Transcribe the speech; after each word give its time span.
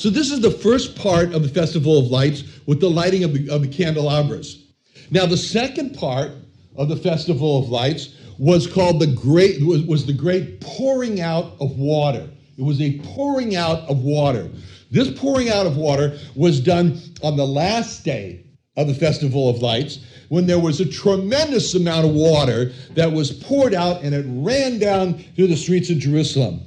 So 0.00 0.08
this 0.08 0.30
is 0.30 0.40
the 0.40 0.50
first 0.50 0.96
part 0.96 1.34
of 1.34 1.42
the 1.42 1.48
Festival 1.50 1.98
of 1.98 2.06
Lights 2.06 2.44
with 2.64 2.80
the 2.80 2.88
lighting 2.88 3.22
of 3.22 3.34
the, 3.34 3.50
of 3.50 3.60
the 3.60 3.68
candelabras. 3.68 4.64
Now 5.10 5.26
the 5.26 5.36
second 5.36 5.94
part 5.94 6.32
of 6.74 6.88
the 6.88 6.96
Festival 6.96 7.58
of 7.58 7.68
Lights 7.68 8.14
was 8.38 8.66
called 8.66 8.98
the 8.98 9.08
great 9.08 9.62
was, 9.62 9.82
was 9.82 10.06
the 10.06 10.14
great 10.14 10.62
pouring 10.62 11.20
out 11.20 11.52
of 11.60 11.76
water. 11.76 12.30
It 12.56 12.62
was 12.62 12.80
a 12.80 12.98
pouring 13.00 13.56
out 13.56 13.80
of 13.90 13.98
water. 13.98 14.48
This 14.90 15.10
pouring 15.20 15.50
out 15.50 15.66
of 15.66 15.76
water 15.76 16.18
was 16.34 16.60
done 16.60 16.98
on 17.22 17.36
the 17.36 17.46
last 17.46 18.02
day 18.02 18.46
of 18.78 18.86
the 18.86 18.94
Festival 18.94 19.50
of 19.50 19.58
Lights 19.58 19.98
when 20.30 20.46
there 20.46 20.60
was 20.60 20.80
a 20.80 20.86
tremendous 20.86 21.74
amount 21.74 22.06
of 22.06 22.14
water 22.14 22.72
that 22.94 23.12
was 23.12 23.32
poured 23.32 23.74
out 23.74 24.00
and 24.00 24.14
it 24.14 24.24
ran 24.26 24.78
down 24.78 25.18
through 25.36 25.48
the 25.48 25.56
streets 25.56 25.90
of 25.90 25.98
Jerusalem. 25.98 26.62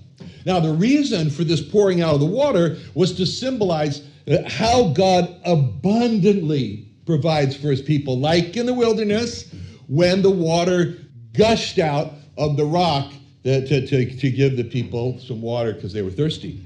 Now, 0.45 0.59
the 0.59 0.73
reason 0.73 1.29
for 1.29 1.43
this 1.43 1.61
pouring 1.61 2.01
out 2.01 2.15
of 2.15 2.19
the 2.19 2.25
water 2.25 2.77
was 2.93 3.13
to 3.13 3.25
symbolize 3.25 4.01
uh, 4.27 4.37
how 4.47 4.89
God 4.89 5.35
abundantly 5.45 6.87
provides 7.05 7.55
for 7.55 7.69
his 7.69 7.81
people, 7.81 8.19
like 8.19 8.55
in 8.55 8.65
the 8.65 8.73
wilderness 8.73 9.53
when 9.87 10.21
the 10.21 10.31
water 10.31 10.95
gushed 11.33 11.79
out 11.79 12.13
of 12.37 12.57
the 12.57 12.65
rock 12.65 13.11
to, 13.43 13.65
to, 13.65 14.15
to 14.17 14.31
give 14.31 14.55
the 14.55 14.63
people 14.63 15.19
some 15.19 15.41
water 15.41 15.73
because 15.73 15.93
they 15.93 16.01
were 16.01 16.11
thirsty. 16.11 16.63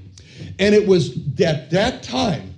And 0.58 0.74
it 0.74 0.86
was 0.86 1.16
at 1.40 1.70
that 1.70 2.02
time 2.02 2.54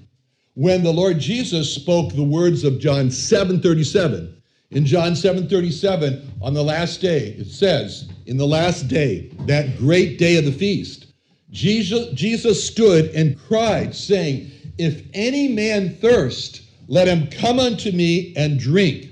when 0.55 0.83
the 0.83 0.93
Lord 0.93 1.19
Jesus 1.19 1.75
spoke 1.75 2.13
the 2.13 2.23
words 2.23 2.65
of 2.65 2.79
John 2.79 3.09
7:37. 3.09 4.35
In 4.71 4.85
John 4.85 5.13
7:37, 5.13 6.29
on 6.43 6.55
the 6.55 6.63
last 6.63 7.01
day, 7.01 7.35
it 7.39 7.47
says, 7.47 8.09
in 8.27 8.37
the 8.37 8.47
last 8.47 8.87
day, 8.87 9.31
that 9.47 9.79
great 9.79 10.19
day 10.19 10.37
of 10.37 10.45
the 10.45 10.53
feast, 10.53 11.07
Jesus, 11.51 12.13
Jesus 12.15 12.65
stood 12.65 13.07
and 13.11 13.39
cried, 13.39 13.95
saying, 13.95 14.51
If 14.79 15.03
any 15.15 15.49
man 15.49 15.97
thirst, 15.97 16.63
let 16.89 17.09
him 17.09 17.29
come 17.29 17.59
unto 17.59 17.93
me 17.93 18.35
and 18.37 18.59
drink. 18.59 19.09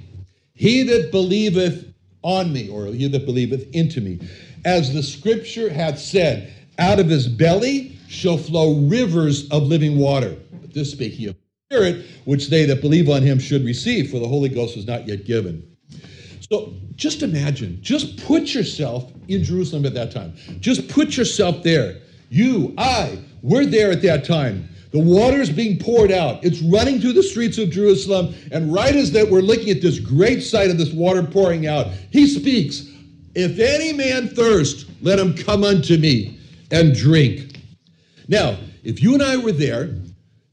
He 0.54 0.82
that 0.84 1.10
believeth 1.10 1.92
on 2.22 2.52
me, 2.52 2.68
or 2.68 2.86
he 2.86 3.08
that 3.08 3.26
believeth 3.26 3.72
into 3.74 4.00
me, 4.00 4.20
as 4.64 4.92
the 4.92 5.02
scripture 5.02 5.70
hath 5.70 5.98
said, 5.98 6.52
out 6.78 6.98
of 7.00 7.08
his 7.08 7.26
belly 7.26 7.96
shall 8.08 8.38
flow 8.38 8.74
rivers 8.86 9.48
of 9.50 9.64
living 9.64 9.98
water. 9.98 10.36
But 10.60 10.72
this 10.72 10.92
spake 10.92 11.12
he 11.12 11.26
of 11.26 11.36
Spirit, 11.70 12.06
which 12.24 12.48
they 12.48 12.64
that 12.64 12.80
believe 12.80 13.10
on 13.10 13.20
him 13.20 13.38
should 13.38 13.62
receive, 13.62 14.10
for 14.10 14.18
the 14.18 14.26
Holy 14.26 14.48
Ghost 14.48 14.74
was 14.74 14.86
not 14.86 15.06
yet 15.06 15.26
given. 15.26 15.76
So 16.50 16.72
just 16.96 17.22
imagine, 17.22 17.78
just 17.82 18.16
put 18.24 18.54
yourself 18.54 19.12
in 19.28 19.44
Jerusalem 19.44 19.84
at 19.84 19.92
that 19.92 20.10
time. 20.10 20.32
Just 20.60 20.88
put 20.88 21.16
yourself 21.16 21.62
there. 21.62 22.00
You, 22.28 22.74
I, 22.76 23.18
we're 23.42 23.66
there 23.66 23.90
at 23.90 24.02
that 24.02 24.24
time. 24.24 24.68
The 24.90 24.98
water 24.98 25.40
is 25.40 25.50
being 25.50 25.78
poured 25.78 26.10
out. 26.10 26.42
It's 26.42 26.60
running 26.62 27.00
through 27.00 27.12
the 27.12 27.22
streets 27.22 27.58
of 27.58 27.70
Jerusalem. 27.70 28.34
And 28.50 28.72
right 28.72 28.94
as 28.94 29.12
that 29.12 29.28
we're 29.30 29.40
looking 29.40 29.70
at 29.70 29.82
this 29.82 29.98
great 29.98 30.42
sight 30.42 30.70
of 30.70 30.78
this 30.78 30.92
water 30.92 31.22
pouring 31.22 31.66
out, 31.66 31.88
he 32.10 32.26
speaks, 32.26 32.90
If 33.34 33.58
any 33.58 33.92
man 33.92 34.28
thirst, 34.28 34.86
let 35.02 35.18
him 35.18 35.34
come 35.34 35.62
unto 35.62 35.98
me 35.98 36.40
and 36.70 36.94
drink. 36.94 37.60
Now, 38.28 38.58
if 38.82 39.02
you 39.02 39.14
and 39.14 39.22
I 39.22 39.36
were 39.36 39.52
there, 39.52 39.94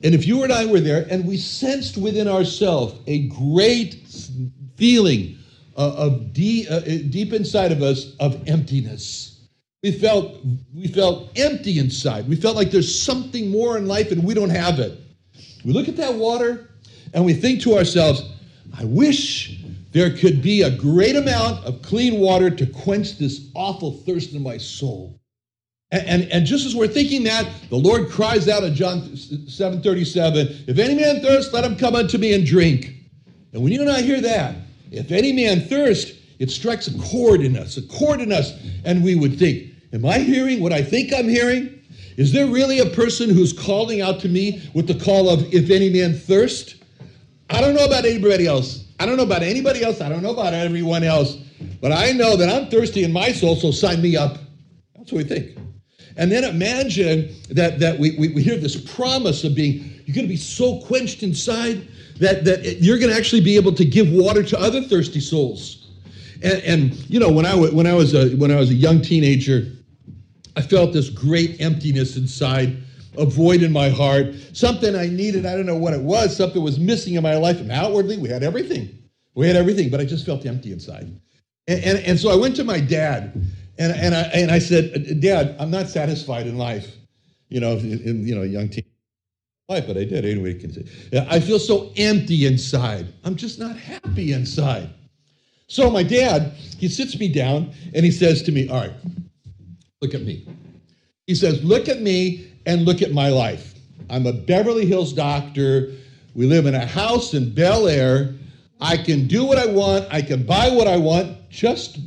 and 0.04 0.14
if 0.14 0.28
you 0.28 0.44
and 0.44 0.52
I 0.52 0.66
were 0.66 0.82
there, 0.82 1.08
and 1.10 1.26
we 1.26 1.38
sensed 1.38 1.98
within 1.98 2.28
ourselves 2.28 2.96
a 3.08 3.28
great 3.30 4.06
feeling 4.76 5.38
of, 5.76 5.94
of 5.94 6.14
uh, 6.14 6.80
deep 7.10 7.34
inside 7.34 7.72
of 7.72 7.82
us 7.82 8.16
of 8.18 8.48
emptiness 8.48 9.35
we 9.86 9.92
felt 9.92 10.38
we 10.74 10.88
felt 10.88 11.30
empty 11.38 11.78
inside. 11.78 12.28
We 12.28 12.36
felt 12.36 12.56
like 12.56 12.72
there's 12.72 13.04
something 13.04 13.52
more 13.52 13.78
in 13.78 13.86
life 13.86 14.12
and 14.12 14.24
we 14.24 14.34
don't 14.34 14.50
have 14.50 14.80
it. 14.80 15.00
We 15.64 15.74
look 15.74 15.88
at 15.88 15.96
that 15.98 16.16
water 16.16 16.72
and 17.14 17.24
we 17.24 17.36
think 17.36 17.62
to 17.62 17.78
ourselves, 17.78 18.24
I 18.76 18.84
wish 18.84 19.64
there 19.92 20.10
could 20.18 20.42
be 20.42 20.64
a 20.64 20.76
great 20.76 21.16
amount 21.16 21.64
of 21.66 21.84
clean 21.84 22.20
water 22.20 22.50
to 22.50 22.66
quench 22.66 23.20
this 23.20 23.52
awful 23.54 23.92
thirst 23.92 24.34
in 24.34 24.42
my 24.42 24.58
soul. 24.58 25.20
And, 25.92 26.08
and, 26.08 26.32
and, 26.32 26.46
just 26.48 26.66
as 26.66 26.76
we're 26.76 26.88
thinking 26.88 27.24
that, 27.26 27.48
the 27.70 27.78
Lord 27.78 28.10
cries 28.10 28.50
out 28.50 28.64
in 28.64 28.74
John 28.74 29.02
7:37, 29.02 30.68
if 30.68 30.80
any 30.80 30.96
man 30.96 31.22
thirst, 31.22 31.54
let 31.54 31.64
him 31.64 31.76
come 31.76 31.94
unto 31.94 32.18
me 32.18 32.34
and 32.34 32.44
drink. 32.44 32.92
And 33.54 33.62
when 33.62 33.72
you 33.72 33.82
and 33.82 33.92
I 33.92 34.02
hear 34.02 34.20
that, 34.20 34.56
if 34.92 35.12
any 35.12 35.32
man 35.32 35.62
thirst, 35.62 36.16
it 36.40 36.50
strikes 36.50 36.88
a 36.88 36.98
chord 36.98 37.42
in 37.42 37.56
us, 37.56 37.78
a 37.78 37.84
chord 37.84 38.20
in 38.20 38.32
us, 38.32 38.52
and 38.84 39.04
we 39.04 39.14
would 39.14 39.38
think, 39.38 39.75
Am 39.96 40.06
I 40.06 40.20
hearing 40.20 40.60
what 40.60 40.74
I 40.74 40.82
think 40.82 41.14
I'm 41.14 41.30
hearing? 41.30 41.82
Is 42.18 42.34
there 42.34 42.48
really 42.48 42.80
a 42.80 42.86
person 42.86 43.30
who's 43.30 43.54
calling 43.54 44.02
out 44.02 44.20
to 44.20 44.28
me 44.28 44.62
with 44.74 44.88
the 44.88 44.94
call 44.94 45.30
of, 45.30 45.54
if 45.54 45.70
any 45.70 45.90
man 45.90 46.14
thirst? 46.14 46.76
I 47.50 47.62
don't 47.62 47.74
know 47.76 47.86
about 47.86 48.04
anybody 48.04 48.46
else. 48.46 48.92
I 49.00 49.06
don't 49.06 49.16
know 49.16 49.24
about 49.24 49.42
anybody 49.42 49.86
else. 49.86 50.02
I 50.02 50.10
don't 50.10 50.22
know 50.22 50.34
about 50.34 50.54
everyone 50.54 51.06
else. 51.06 51.38
But 51.80 51.94
I 51.94 52.12
know 52.12 52.36
that 52.36 52.50
I'm 52.50 52.70
thirsty 52.70 53.06
in 53.06 53.14
my 53.14 53.32
soul, 53.32 53.56
so 53.56 53.72
sign 53.72 54.02
me 54.02 54.18
up. 54.18 54.38
That's 54.98 55.14
what 55.14 55.24
we 55.24 55.30
think. 55.30 55.58
And 56.18 56.30
then 56.30 56.44
imagine 56.44 57.34
that, 57.52 57.80
that 57.80 57.98
we, 57.98 58.18
we, 58.18 58.34
we 58.34 58.44
hear 58.44 58.58
this 58.58 58.76
promise 58.76 59.46
of 59.46 59.56
being, 59.56 60.02
you're 60.06 60.16
going 60.16 60.28
to 60.28 60.34
be 60.34 60.36
so 60.36 60.82
quenched 60.82 61.24
inside 61.24 61.88
that, 62.20 62.44
that 62.44 62.82
you're 62.82 63.00
going 63.00 63.12
to 63.12 63.18
actually 63.18 63.42
be 63.42 63.56
able 63.56 63.72
to 63.72 63.86
give 63.86 64.12
water 64.12 64.44
to 64.44 64.60
other 64.60 64.82
thirsty 64.82 65.22
souls. 65.22 65.88
And, 66.44 66.62
and 66.64 67.10
you 67.10 67.18
know, 67.22 67.32
when 67.32 67.46
I, 67.46 67.56
when, 67.56 67.88
I 67.88 67.94
was 67.94 68.14
a, 68.14 68.36
when 68.36 68.52
I 68.52 68.58
was 68.58 68.72
a 68.72 68.74
young 68.74 69.02
teenager, 69.02 69.72
I 70.56 70.62
felt 70.62 70.94
this 70.94 71.10
great 71.10 71.60
emptiness 71.60 72.18
inside, 72.18 72.78
a 73.18 73.26
void 73.26 73.62
in 73.62 73.72
my 73.72 73.90
heart, 73.90 74.36
something 74.54 74.96
I 74.96 75.08
needed. 75.08 75.46
I 75.46 75.56
don't 75.56 75.66
know 75.66 75.78
what 75.78 75.94
it 75.94 76.02
was, 76.02 76.36
something 76.36 76.62
was 76.62 76.80
missing 76.80 77.16
in 77.16 77.24
my 77.24 77.36
life. 77.36 77.60
And 77.60 77.72
outwardly, 77.72 78.18
we 78.18 78.30
had 78.30 78.44
everything. 78.44 78.98
We 79.36 79.48
had 79.48 79.56
everything, 79.56 79.90
but 79.90 80.00
I 80.00 80.06
just 80.06 80.26
felt 80.26 80.46
empty 80.46 80.72
inside. 80.72 81.12
And, 81.68 81.84
and, 81.84 82.00
and 82.00 82.20
so 82.20 82.30
I 82.30 82.36
went 82.36 82.56
to 82.58 82.64
my 82.64 82.80
dad 82.80 83.34
and, 83.78 83.92
and, 83.92 84.16
I, 84.16 84.22
and 84.34 84.52
I 84.52 84.60
said, 84.60 85.20
Dad, 85.20 85.56
I'm 85.60 85.72
not 85.72 85.88
satisfied 85.88 86.48
in 86.48 86.58
life. 86.58 86.96
You 87.50 87.60
know, 87.60 87.74
in, 87.74 88.26
you 88.26 88.36
know, 88.36 88.44
young 88.44 88.70
teen 88.70 88.86
life, 89.70 89.86
but 89.88 89.98
I 89.98 90.06
did 90.06 90.26
anyway. 90.26 90.54
Can 90.56 90.72
say. 90.72 91.28
I 91.30 91.40
feel 91.40 91.60
so 91.60 91.92
empty 91.98 92.46
inside. 92.46 93.08
I'm 93.24 93.36
just 93.36 93.60
not 93.60 93.76
happy 93.76 94.34
inside. 94.34 94.90
So 95.68 95.90
my 95.90 96.04
dad, 96.04 96.54
he 96.78 96.88
sits 96.88 97.20
me 97.20 97.28
down 97.28 97.72
and 97.94 98.06
he 98.06 98.12
says 98.12 98.42
to 98.44 98.52
me, 98.52 98.70
All 98.70 98.80
right, 98.80 98.94
Look 100.06 100.14
at 100.14 100.22
me. 100.22 100.46
He 101.26 101.34
says, 101.34 101.64
Look 101.64 101.90
at 101.90 102.00
me 102.00 102.52
and 102.68 102.86
look 102.86 103.02
at 103.02 103.12
my 103.12 103.30
life. 103.30 103.74
I'm 104.08 104.28
a 104.28 104.34
Beverly 104.34 104.86
Hills 104.86 105.14
doctor. 105.14 105.94
We 106.36 106.46
live 106.46 106.68
in 106.68 106.76
a 106.76 106.86
house 106.86 107.34
in 107.34 107.52
Bel 107.52 107.88
Air. 107.88 108.36
I 108.80 108.98
can 108.98 109.26
do 109.26 109.44
what 109.46 109.58
I 109.58 109.66
want. 109.66 110.06
I 110.12 110.22
can 110.22 110.46
buy 110.46 110.70
what 110.70 110.88
I 110.88 110.98
want. 110.98 111.50
Just 111.50 111.98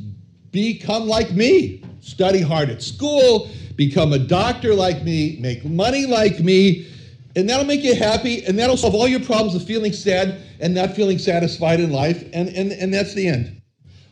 become 0.51 1.07
like 1.07 1.33
me. 1.33 1.83
Study 1.99 2.39
hard 2.39 2.69
at 2.69 2.81
school, 2.81 3.49
become 3.75 4.13
a 4.13 4.19
doctor 4.19 4.73
like 4.73 5.03
me, 5.03 5.37
make 5.41 5.65
money 5.65 6.05
like 6.05 6.39
me, 6.39 6.89
and 7.35 7.49
that'll 7.49 7.65
make 7.65 7.83
you 7.83 7.95
happy, 7.95 8.45
and 8.45 8.57
that'll 8.57 8.77
solve 8.77 8.95
all 8.95 9.09
your 9.09 9.19
problems 9.19 9.55
of 9.55 9.65
feeling 9.65 9.91
sad 9.91 10.39
and 10.61 10.73
not 10.73 10.95
feeling 10.95 11.17
satisfied 11.17 11.81
in 11.81 11.91
life, 11.91 12.23
and, 12.31 12.47
and, 12.47 12.71
and 12.71 12.93
that's 12.93 13.13
the 13.13 13.27
end. 13.27 13.61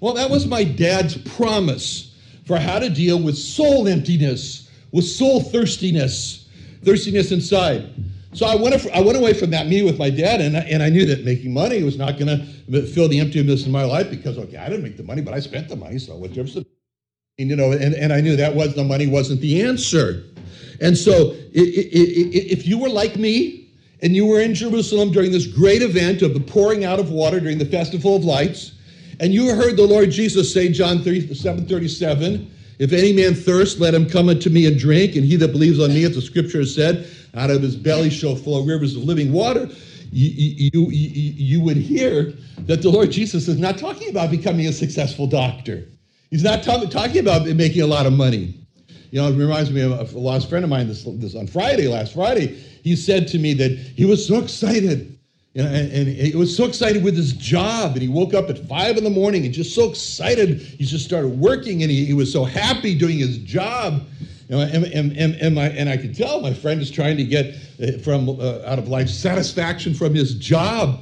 Well, 0.02 0.14
that 0.16 0.30
was 0.30 0.46
my 0.46 0.66
dad's 0.66 1.18
promise 1.18 2.07
for 2.48 2.58
how 2.58 2.80
to 2.80 2.90
deal 2.90 3.22
with 3.22 3.38
soul 3.38 3.88
emptiness, 3.88 4.70
with 4.94 5.06
soul 5.06 5.42
thirstiness, 5.42 6.48
thirstiness 6.84 7.34
inside. 7.34 7.94
So 8.32 8.46
I 8.46 8.56
went, 8.56 8.86
I 8.94 9.02
went 9.02 9.18
away 9.18 9.34
from 9.34 9.50
that 9.50 9.68
meeting 9.68 9.86
with 9.86 10.00
my 10.00 10.10
dad, 10.10 10.40
and 10.40 10.56
I, 10.56 10.62
and 10.62 10.82
I 10.82 10.90
knew 10.90 11.06
that 11.08 11.26
making 11.26 11.54
money 11.54 11.84
was 11.84 11.98
not 11.98 12.18
going 12.18 12.28
to 12.28 12.82
fill 12.88 13.10
the 13.10 13.20
emptiness 13.20 13.66
in 13.66 13.72
my 13.72 13.84
life 13.84 14.10
because, 14.10 14.38
okay, 14.38 14.58
I 14.58 14.70
didn't 14.70 14.84
make 14.84 14.96
the 14.96 15.04
money, 15.04 15.22
but 15.22 15.34
I 15.34 15.40
spent 15.40 15.68
the 15.68 15.76
money, 15.76 16.00
so 16.00 16.16
what 16.16 16.34
difference? 16.34 16.66
And, 17.40 17.50
you 17.50 17.56
know, 17.56 17.74
and, 17.74 17.94
and 17.94 18.14
I 18.14 18.22
knew 18.22 18.36
that 18.38 18.56
was 18.56 18.76
the 18.76 18.84
money 18.84 19.08
wasn't 19.08 19.42
the 19.42 19.62
answer. 19.62 20.24
And 20.80 20.98
so 20.98 21.36
if 21.52 22.66
you 22.66 22.78
were 22.78 22.90
like 22.90 23.16
me 23.18 23.70
and 24.02 24.16
you 24.16 24.26
were 24.26 24.40
in 24.40 24.54
Jerusalem 24.54 25.12
during 25.12 25.32
this 25.32 25.48
great 25.48 25.82
event 25.82 26.22
of 26.22 26.34
the 26.34 26.40
pouring 26.40 26.86
out 26.86 27.00
of 27.00 27.12
water 27.12 27.40
during 27.40 27.58
the 27.58 27.66
Festival 27.66 28.16
of 28.16 28.24
Lights, 28.24 28.74
and 29.20 29.34
you 29.34 29.54
heard 29.56 29.78
the 29.78 29.86
Lord 29.86 30.12
Jesus 30.12 30.54
say, 30.54 30.70
John 30.72 31.02
3, 31.02 31.34
7 31.34 31.66
37, 31.66 32.52
if 32.80 32.94
any 32.94 33.14
man 33.14 33.34
thirst, 33.34 33.80
let 33.80 33.94
him 33.94 34.08
come 34.08 34.30
unto 34.30 34.50
me 34.50 34.68
and 34.68 34.78
drink, 34.78 35.16
and 35.16 35.26
he 35.26 35.36
that 35.38 35.52
believes 35.52 35.80
on 35.80 35.90
me, 35.90 36.04
as 36.04 36.16
the 36.16 36.22
scripture 36.22 36.60
has 36.60 36.76
said, 36.76 37.10
out 37.34 37.50
of 37.50 37.62
his 37.62 37.76
belly 37.76 38.10
shall 38.10 38.36
flow 38.36 38.64
rivers 38.64 38.96
of 38.96 39.04
living 39.04 39.32
water. 39.32 39.70
You, 40.12 40.30
you, 40.74 40.90
you, 40.90 40.90
you 40.92 41.62
would 41.62 41.78
hear 41.78 42.34
that 42.60 42.82
the 42.82 42.90
Lord 42.90 43.12
Jesus 43.12 43.48
is 43.48 43.58
not 43.58 43.78
talking 43.78 44.10
about 44.10 44.32
becoming 44.32 44.68
a 44.68 44.74
successful 44.74 45.28
doctor. 45.28 45.86
He's 46.30 46.44
not 46.44 46.64
talk, 46.64 46.90
talking 46.90 47.20
about 47.20 47.48
making 47.48 47.82
a 47.82 47.88
lot 47.88 48.06
of 48.06 48.14
money. 48.14 48.60
You 49.12 49.22
know, 49.22 49.30
it 49.30 49.38
reminds 49.38 49.72
me 49.72 49.82
of 49.82 50.14
a 50.14 50.20
lost 50.20 50.50
friend 50.50 50.64
of 50.64 50.70
mine 50.70 50.88
this, 50.88 51.04
this 51.04 51.36
on 51.36 51.48
Friday, 51.48 51.88
last 51.88 52.14
Friday. 52.14 52.48
He 52.84 52.96
said 52.96 53.28
to 53.30 53.40
me 53.40 53.54
that 53.54 53.72
he 53.72 54.06
was 54.06 54.28
so 54.28 54.42
excited 54.42 55.17
and, 55.58 55.92
and, 55.92 56.08
he 56.08 56.36
was 56.36 56.56
so 56.56 56.66
excited 56.66 57.04
with 57.04 57.16
his 57.16 57.34
job, 57.34 57.94
and 57.94 58.02
he 58.02 58.08
woke 58.08 58.34
up 58.34 58.50
at 58.50 58.60
five 58.68 58.96
in 58.98 59.04
the 59.04 59.10
morning 59.10 59.44
and 59.46 59.54
just 59.54 59.74
so 59.74 59.90
excited. 59.90 60.60
He 60.60 60.86
just 60.86 61.06
started 61.06 61.30
working, 61.30 61.82
and 61.82 61.92
he, 61.92 62.06
he 62.06 62.14
was 62.14 62.32
so 62.32 62.44
happy 62.44 62.98
doing 62.98 63.18
his 63.18 63.40
job. 63.40 64.04
You 64.50 64.56
know, 64.56 64.62
and, 64.62 64.86
and, 64.86 65.18
and, 65.18 65.36
and, 65.36 65.56
my, 65.56 65.70
and 65.70 65.90
I 65.90 65.98
could 65.98 66.16
tell 66.16 66.42
my 66.42 66.54
friend 66.54 66.80
is 66.80 66.92
trying 66.92 67.18
to 67.18 67.24
get 67.24 67.56
uh, 67.82 67.98
from 68.04 68.30
uh, 68.30 68.62
out 68.66 68.78
of 68.78 68.88
life 68.88 69.10
satisfaction 69.10 69.94
from 69.94 70.14
his 70.14 70.36
job. 70.36 71.02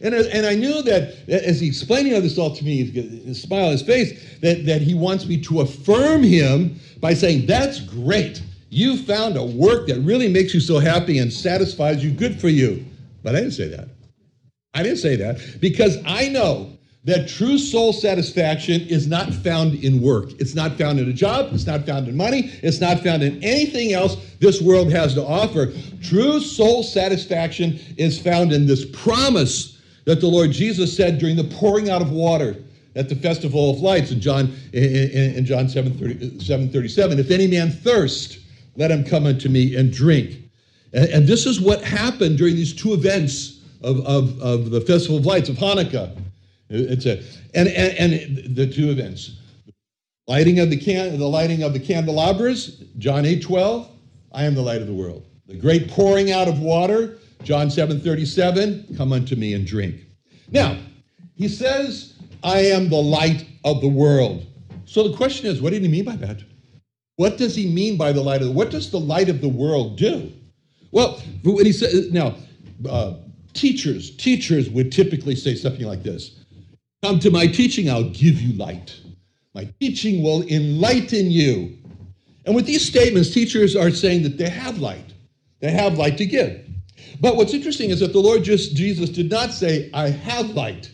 And, 0.00 0.14
and 0.14 0.46
I 0.46 0.54
knew 0.54 0.82
that 0.82 1.28
as 1.28 1.60
he 1.60 1.68
explaining 1.68 2.14
all 2.14 2.22
this 2.22 2.38
all 2.38 2.54
to 2.56 2.64
me, 2.64 3.28
a 3.28 3.34
smile 3.34 3.66
on 3.66 3.72
his 3.72 3.82
face, 3.82 4.38
that, 4.40 4.64
that 4.64 4.80
he 4.80 4.94
wants 4.94 5.26
me 5.26 5.40
to 5.42 5.60
affirm 5.60 6.22
him 6.22 6.80
by 7.00 7.12
saying, 7.12 7.46
That's 7.46 7.80
great. 7.80 8.42
You 8.70 8.96
found 8.96 9.36
a 9.36 9.44
work 9.44 9.88
that 9.88 10.00
really 10.00 10.28
makes 10.28 10.54
you 10.54 10.60
so 10.60 10.78
happy 10.78 11.18
and 11.18 11.30
satisfies 11.30 12.02
you. 12.02 12.12
Good 12.12 12.40
for 12.40 12.48
you. 12.48 12.86
But 13.22 13.34
I 13.34 13.40
didn't 13.40 13.54
say 13.54 13.68
that. 13.68 13.88
I 14.74 14.82
didn't 14.82 14.98
say 14.98 15.16
that 15.16 15.60
because 15.60 15.98
I 16.06 16.28
know 16.28 16.78
that 17.04 17.28
true 17.28 17.56
soul 17.58 17.92
satisfaction 17.92 18.82
is 18.82 19.06
not 19.06 19.32
found 19.32 19.74
in 19.82 20.02
work. 20.02 20.32
It's 20.38 20.54
not 20.54 20.76
found 20.76 21.00
in 21.00 21.08
a 21.08 21.12
job. 21.12 21.48
It's 21.52 21.66
not 21.66 21.86
found 21.86 22.08
in 22.08 22.16
money. 22.16 22.50
It's 22.62 22.80
not 22.80 23.00
found 23.00 23.22
in 23.22 23.42
anything 23.42 23.92
else 23.92 24.16
this 24.38 24.60
world 24.60 24.92
has 24.92 25.14
to 25.14 25.24
offer. 25.24 25.72
True 26.02 26.40
soul 26.40 26.82
satisfaction 26.82 27.80
is 27.96 28.20
found 28.20 28.52
in 28.52 28.66
this 28.66 28.84
promise 28.84 29.80
that 30.04 30.20
the 30.20 30.26
Lord 30.26 30.52
Jesus 30.52 30.94
said 30.94 31.18
during 31.18 31.36
the 31.36 31.44
pouring 31.44 31.88
out 31.88 32.02
of 32.02 32.10
water 32.10 32.56
at 32.96 33.08
the 33.08 33.16
festival 33.16 33.70
of 33.70 33.80
lights 33.80 34.10
in 34.10 34.20
John 34.20 34.54
in, 34.72 35.36
in 35.36 35.44
John 35.46 35.68
7, 35.68 35.96
30, 35.96 36.40
7 36.40 36.68
37. 36.70 37.18
If 37.18 37.30
any 37.30 37.46
man 37.46 37.70
thirst, 37.70 38.40
let 38.76 38.90
him 38.90 39.04
come 39.04 39.26
unto 39.26 39.48
me 39.48 39.74
and 39.76 39.92
drink. 39.92 40.49
And, 40.92 41.08
and 41.10 41.26
this 41.26 41.46
is 41.46 41.60
what 41.60 41.82
happened 41.82 42.38
during 42.38 42.56
these 42.56 42.74
two 42.74 42.92
events 42.92 43.60
of, 43.82 44.00
of, 44.06 44.40
of 44.40 44.70
the 44.70 44.80
Festival 44.80 45.18
of 45.18 45.26
Lights 45.26 45.48
of 45.48 45.56
Hanukkah. 45.56 46.16
It's 46.68 47.06
a, 47.06 47.22
and, 47.54 47.68
and, 47.68 48.14
and 48.14 48.56
the 48.56 48.66
two 48.66 48.90
events. 48.90 49.36
Lighting 50.28 50.60
of 50.60 50.70
the 50.70 50.76
can, 50.76 51.18
the 51.18 51.26
lighting 51.26 51.62
of 51.64 51.72
the 51.72 51.80
candelabras, 51.80 52.84
John 52.98 53.26
8, 53.26 53.42
12, 53.42 53.90
I 54.32 54.44
am 54.44 54.54
the 54.54 54.62
light 54.62 54.80
of 54.80 54.86
the 54.86 54.94
world. 54.94 55.26
The 55.48 55.56
great 55.56 55.90
pouring 55.90 56.30
out 56.30 56.46
of 56.46 56.60
water, 56.60 57.18
John 57.42 57.70
7, 57.70 58.00
37, 58.00 58.94
come 58.96 59.12
unto 59.12 59.34
me 59.34 59.54
and 59.54 59.66
drink. 59.66 59.96
Now, 60.52 60.78
he 61.34 61.48
says, 61.48 62.14
I 62.44 62.58
am 62.58 62.88
the 62.88 63.02
light 63.02 63.46
of 63.64 63.80
the 63.80 63.88
world. 63.88 64.46
So 64.84 65.08
the 65.08 65.16
question 65.16 65.46
is, 65.46 65.60
what 65.60 65.72
did 65.72 65.82
he 65.82 65.88
mean 65.88 66.04
by 66.04 66.16
that? 66.16 66.42
What 67.16 67.36
does 67.36 67.56
he 67.56 67.66
mean 67.66 67.96
by 67.96 68.12
the 68.12 68.22
light 68.22 68.40
of 68.40 68.48
the 68.48 68.52
What 68.52 68.70
does 68.70 68.90
the 68.90 69.00
light 69.00 69.28
of 69.28 69.40
the 69.40 69.48
world 69.48 69.96
do? 69.96 70.32
Well, 70.92 71.20
when 71.44 71.66
he 71.66 71.72
said, 71.72 72.12
now, 72.12 72.36
uh, 72.88 73.14
teachers, 73.52 74.16
teachers 74.16 74.68
would 74.70 74.90
typically 74.92 75.34
say 75.34 75.54
something 75.54 75.86
like 75.86 76.02
this 76.02 76.44
Come 77.02 77.18
to 77.20 77.30
my 77.30 77.46
teaching, 77.46 77.88
I'll 77.90 78.10
give 78.10 78.40
you 78.40 78.52
light. 78.54 79.00
My 79.54 79.68
teaching 79.80 80.22
will 80.22 80.42
enlighten 80.42 81.30
you. 81.30 81.76
And 82.46 82.54
with 82.54 82.66
these 82.66 82.86
statements, 82.86 83.30
teachers 83.30 83.76
are 83.76 83.90
saying 83.90 84.22
that 84.22 84.38
they 84.38 84.48
have 84.48 84.78
light. 84.78 85.12
They 85.60 85.70
have 85.70 85.98
light 85.98 86.16
to 86.18 86.26
give. 86.26 86.66
But 87.20 87.36
what's 87.36 87.54
interesting 87.54 87.90
is 87.90 88.00
that 88.00 88.12
the 88.12 88.20
Lord 88.20 88.44
just, 88.44 88.74
Jesus 88.74 89.10
did 89.10 89.30
not 89.30 89.50
say, 89.52 89.90
I 89.92 90.08
have 90.08 90.50
light. 90.50 90.90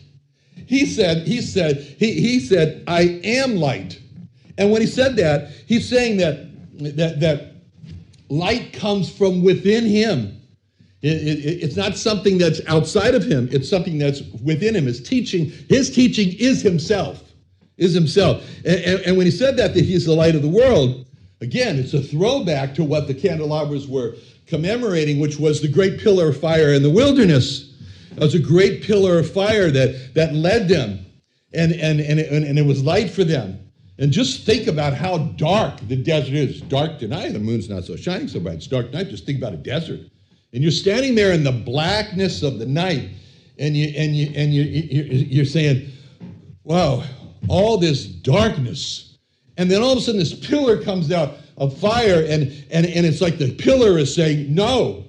He 0.65 0.85
said, 0.85 1.25
he 1.27 1.41
said, 1.41 1.77
he, 1.77 2.19
he 2.19 2.39
said, 2.39 2.83
I 2.87 3.19
am 3.23 3.55
light. 3.55 4.01
And 4.57 4.71
when 4.71 4.81
he 4.81 4.87
said 4.87 5.15
that, 5.17 5.51
he's 5.65 5.87
saying 5.87 6.17
that, 6.17 6.47
that, 6.97 7.19
that 7.19 7.56
light 8.29 8.73
comes 8.73 9.11
from 9.11 9.43
within 9.43 9.85
him. 9.85 10.41
It, 11.01 11.27
it, 11.27 11.63
it's 11.63 11.75
not 11.75 11.95
something 11.95 12.37
that's 12.37 12.59
outside 12.67 13.15
of 13.15 13.23
him. 13.23 13.47
It's 13.51 13.69
something 13.69 13.97
that's 13.97 14.21
within 14.43 14.75
him. 14.75 14.85
His 14.85 15.01
teaching, 15.01 15.51
his 15.69 15.93
teaching 15.93 16.33
is 16.39 16.61
himself, 16.61 17.23
is 17.77 17.93
himself. 17.93 18.43
And, 18.65 18.79
and, 18.81 18.99
and 19.01 19.17
when 19.17 19.25
he 19.25 19.31
said 19.31 19.57
that, 19.57 19.73
that 19.75 19.85
he's 19.85 20.05
the 20.05 20.13
light 20.13 20.35
of 20.35 20.41
the 20.41 20.49
world, 20.49 21.05
again, 21.41 21.77
it's 21.77 21.93
a 21.93 22.01
throwback 22.01 22.73
to 22.75 22.83
what 22.83 23.07
the 23.07 23.13
candelabras 23.13 23.87
were 23.87 24.15
commemorating, 24.47 25.19
which 25.19 25.37
was 25.37 25.61
the 25.61 25.67
great 25.67 25.99
pillar 25.99 26.29
of 26.29 26.39
fire 26.39 26.73
in 26.73 26.81
the 26.81 26.89
wilderness. 26.89 27.75
It 28.11 28.19
was 28.19 28.33
a 28.33 28.39
great 28.39 28.81
pillar 28.81 29.19
of 29.19 29.31
fire 29.31 29.69
that, 29.69 30.15
that 30.15 30.33
led 30.33 30.67
them, 30.67 31.05
and, 31.53 31.73
and, 31.73 31.99
and, 31.99 32.19
it, 32.19 32.31
and 32.31 32.57
it 32.57 32.65
was 32.65 32.83
light 32.83 33.11
for 33.11 33.23
them. 33.23 33.59
And 33.99 34.11
just 34.11 34.45
think 34.45 34.67
about 34.67 34.93
how 34.93 35.17
dark 35.17 35.79
the 35.87 35.95
desert 35.95 36.35
is. 36.35 36.61
Dark 36.61 36.99
tonight, 36.99 37.33
the 37.33 37.39
moon's 37.39 37.67
not 37.67 37.83
so 37.83 37.95
shining 37.95 38.27
so 38.27 38.39
bright. 38.39 38.55
It's 38.55 38.67
dark 38.67 38.93
night. 38.93 39.09
Just 39.09 39.25
think 39.25 39.39
about 39.39 39.53
a 39.53 39.57
desert. 39.57 40.01
And 40.53 40.61
you're 40.61 40.71
standing 40.71 41.15
there 41.15 41.33
in 41.33 41.43
the 41.43 41.51
blackness 41.51 42.43
of 42.43 42.59
the 42.59 42.65
night, 42.65 43.09
and 43.57 43.75
you 43.75 43.87
and 43.97 44.15
you 44.15 44.31
and 44.35 44.53
you 44.53 44.63
you're 44.63 45.45
saying, 45.45 45.89
"Wow, 46.63 47.03
all 47.47 47.77
this 47.77 48.05
darkness." 48.05 49.17
And 49.57 49.69
then 49.69 49.81
all 49.81 49.93
of 49.93 49.97
a 49.97 50.01
sudden, 50.01 50.19
this 50.19 50.33
pillar 50.33 50.81
comes 50.81 51.11
out 51.11 51.37
of 51.57 51.77
fire, 51.77 52.23
and 52.27 52.53
and 52.69 52.85
and 52.85 53.05
it's 53.05 53.19
like 53.19 53.39
the 53.39 53.51
pillar 53.55 53.97
is 53.97 54.13
saying, 54.13 54.53
"No, 54.53 55.05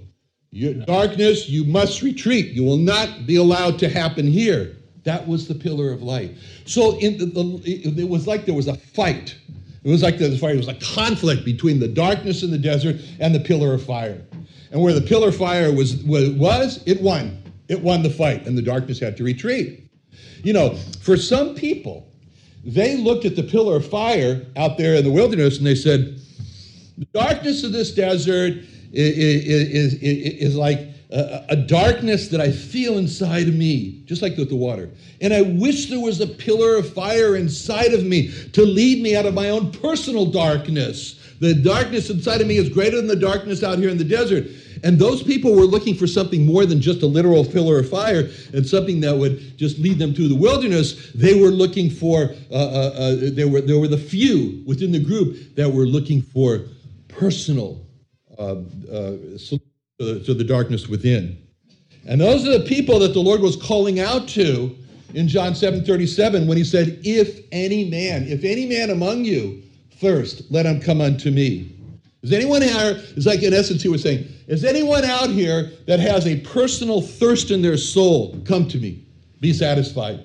darkness, 0.86 1.48
you 1.48 1.64
must 1.64 2.02
retreat. 2.02 2.52
You 2.52 2.64
will 2.64 2.78
not 2.78 3.26
be 3.26 3.36
allowed 3.36 3.78
to 3.80 3.88
happen 3.88 4.26
here." 4.26 4.77
That 5.08 5.26
was 5.26 5.48
the 5.48 5.54
pillar 5.54 5.90
of 5.90 6.02
light. 6.02 6.36
So 6.66 6.92
the, 6.92 7.08
the, 7.08 7.62
it, 7.64 7.98
it 7.98 8.06
was 8.06 8.26
like 8.26 8.44
there 8.44 8.54
was 8.54 8.68
a 8.68 8.76
fight. 8.76 9.38
It 9.82 9.88
was 9.88 10.02
like 10.02 10.18
there 10.18 10.28
was, 10.28 10.42
was 10.42 10.68
a 10.68 10.74
conflict 10.74 11.46
between 11.46 11.80
the 11.80 11.88
darkness 11.88 12.42
in 12.42 12.50
the 12.50 12.58
desert 12.58 12.96
and 13.18 13.34
the 13.34 13.40
pillar 13.40 13.72
of 13.72 13.82
fire. 13.82 14.20
And 14.70 14.82
where 14.82 14.92
the 14.92 15.00
pillar 15.00 15.28
of 15.28 15.36
fire 15.36 15.72
was, 15.72 15.96
was, 16.04 16.86
it 16.86 17.00
won. 17.00 17.42
It 17.68 17.80
won 17.80 18.02
the 18.02 18.10
fight, 18.10 18.46
and 18.46 18.56
the 18.56 18.60
darkness 18.60 19.00
had 19.00 19.16
to 19.16 19.24
retreat. 19.24 19.90
You 20.44 20.52
know, 20.52 20.74
for 21.00 21.16
some 21.16 21.54
people, 21.54 22.06
they 22.62 22.98
looked 22.98 23.24
at 23.24 23.34
the 23.34 23.44
pillar 23.44 23.76
of 23.76 23.88
fire 23.88 24.44
out 24.58 24.76
there 24.76 24.96
in 24.96 25.04
the 25.04 25.10
wilderness 25.10 25.56
and 25.56 25.66
they 25.66 25.74
said, 25.74 26.20
the 26.98 27.06
darkness 27.14 27.64
of 27.64 27.72
this 27.72 27.92
desert 27.92 28.58
is, 28.92 29.16
is, 29.16 29.94
is, 29.94 29.94
is 30.02 30.54
like 30.54 30.80
a, 31.10 31.44
a, 31.50 31.56
darkness 31.56 32.28
that 32.28 32.40
I 32.40 32.50
feel 32.50 32.98
inside 32.98 33.48
of 33.48 33.54
me, 33.54 34.02
just 34.04 34.20
like 34.20 34.36
with 34.36 34.50
the 34.50 34.56
water. 34.56 34.90
And 35.20 35.32
I 35.32 35.42
wish 35.42 35.86
there 35.86 36.00
was 36.00 36.20
a 36.20 36.26
pillar 36.26 36.76
of 36.76 36.92
fire 36.92 37.36
inside 37.36 37.94
of 37.94 38.04
me 38.04 38.30
to 38.52 38.62
lead 38.62 39.02
me 39.02 39.16
out 39.16 39.24
of 39.24 39.32
my 39.32 39.48
own 39.48 39.72
personal 39.72 40.26
darkness. 40.26 41.14
The 41.40 41.54
darkness 41.54 42.10
inside 42.10 42.40
of 42.40 42.46
me 42.46 42.58
is 42.58 42.68
greater 42.68 42.96
than 42.96 43.06
the 43.06 43.16
darkness 43.16 43.62
out 43.62 43.78
here 43.78 43.88
in 43.88 43.96
the 43.96 44.04
desert. 44.04 44.48
And 44.84 44.98
those 44.98 45.22
people 45.22 45.54
were 45.54 45.64
looking 45.64 45.94
for 45.94 46.06
something 46.06 46.44
more 46.44 46.66
than 46.66 46.80
just 46.80 47.02
a 47.02 47.06
literal 47.06 47.44
pillar 47.44 47.78
of 47.78 47.88
fire 47.88 48.28
and 48.52 48.66
something 48.66 49.00
that 49.00 49.16
would 49.16 49.56
just 49.56 49.78
lead 49.78 49.98
them 49.98 50.14
to 50.14 50.28
the 50.28 50.34
wilderness. 50.34 51.12
They 51.14 51.40
were 51.40 51.48
looking 51.48 51.90
for, 51.90 52.34
uh, 52.50 52.54
uh, 52.54 52.92
uh, 52.94 53.16
there, 53.32 53.48
were, 53.48 53.60
there 53.60 53.78
were 53.78 53.88
the 53.88 53.98
few 53.98 54.62
within 54.66 54.92
the 54.92 55.02
group 55.02 55.54
that 55.56 55.68
were 55.70 55.86
looking 55.86 56.22
for 56.22 56.66
personal 57.08 57.84
uh, 58.38 58.56
uh, 58.92 59.16
to 59.98 60.32
the 60.32 60.44
darkness 60.44 60.86
within. 60.86 61.36
And 62.06 62.20
those 62.20 62.46
are 62.46 62.56
the 62.56 62.64
people 62.64 63.00
that 63.00 63.14
the 63.14 63.20
Lord 63.20 63.40
was 63.40 63.56
calling 63.56 63.98
out 63.98 64.28
to 64.28 64.76
in 65.14 65.26
John 65.26 65.56
7 65.56 65.84
37 65.84 66.46
when 66.46 66.56
he 66.56 66.62
said, 66.62 67.00
If 67.02 67.40
any 67.50 67.90
man, 67.90 68.22
if 68.28 68.44
any 68.44 68.64
man 68.66 68.90
among 68.90 69.24
you 69.24 69.60
thirst, 69.96 70.42
let 70.52 70.66
him 70.66 70.80
come 70.80 71.00
unto 71.00 71.32
me. 71.32 71.74
Is 72.22 72.32
anyone 72.32 72.62
here, 72.62 73.02
it's 73.16 73.26
like 73.26 73.42
in 73.42 73.52
essence 73.52 73.82
he 73.82 73.88
was 73.88 74.02
saying, 74.02 74.28
is 74.46 74.64
anyone 74.64 75.04
out 75.04 75.30
here 75.30 75.72
that 75.86 75.98
has 75.98 76.28
a 76.28 76.40
personal 76.40 77.00
thirst 77.00 77.50
in 77.50 77.60
their 77.60 77.76
soul, 77.76 78.40
come 78.44 78.68
to 78.68 78.78
me, 78.78 79.04
be 79.40 79.52
satisfied. 79.52 80.24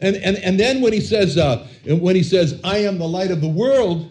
And, 0.00 0.16
and, 0.16 0.36
and 0.38 0.58
then 0.58 0.80
when 0.80 0.92
he 0.92 1.00
says, 1.00 1.36
uh, 1.38 1.66
when 1.86 2.16
he 2.16 2.22
says, 2.24 2.60
I 2.64 2.78
am 2.78 2.98
the 2.98 3.08
light 3.08 3.30
of 3.30 3.40
the 3.40 3.48
world, 3.48 4.10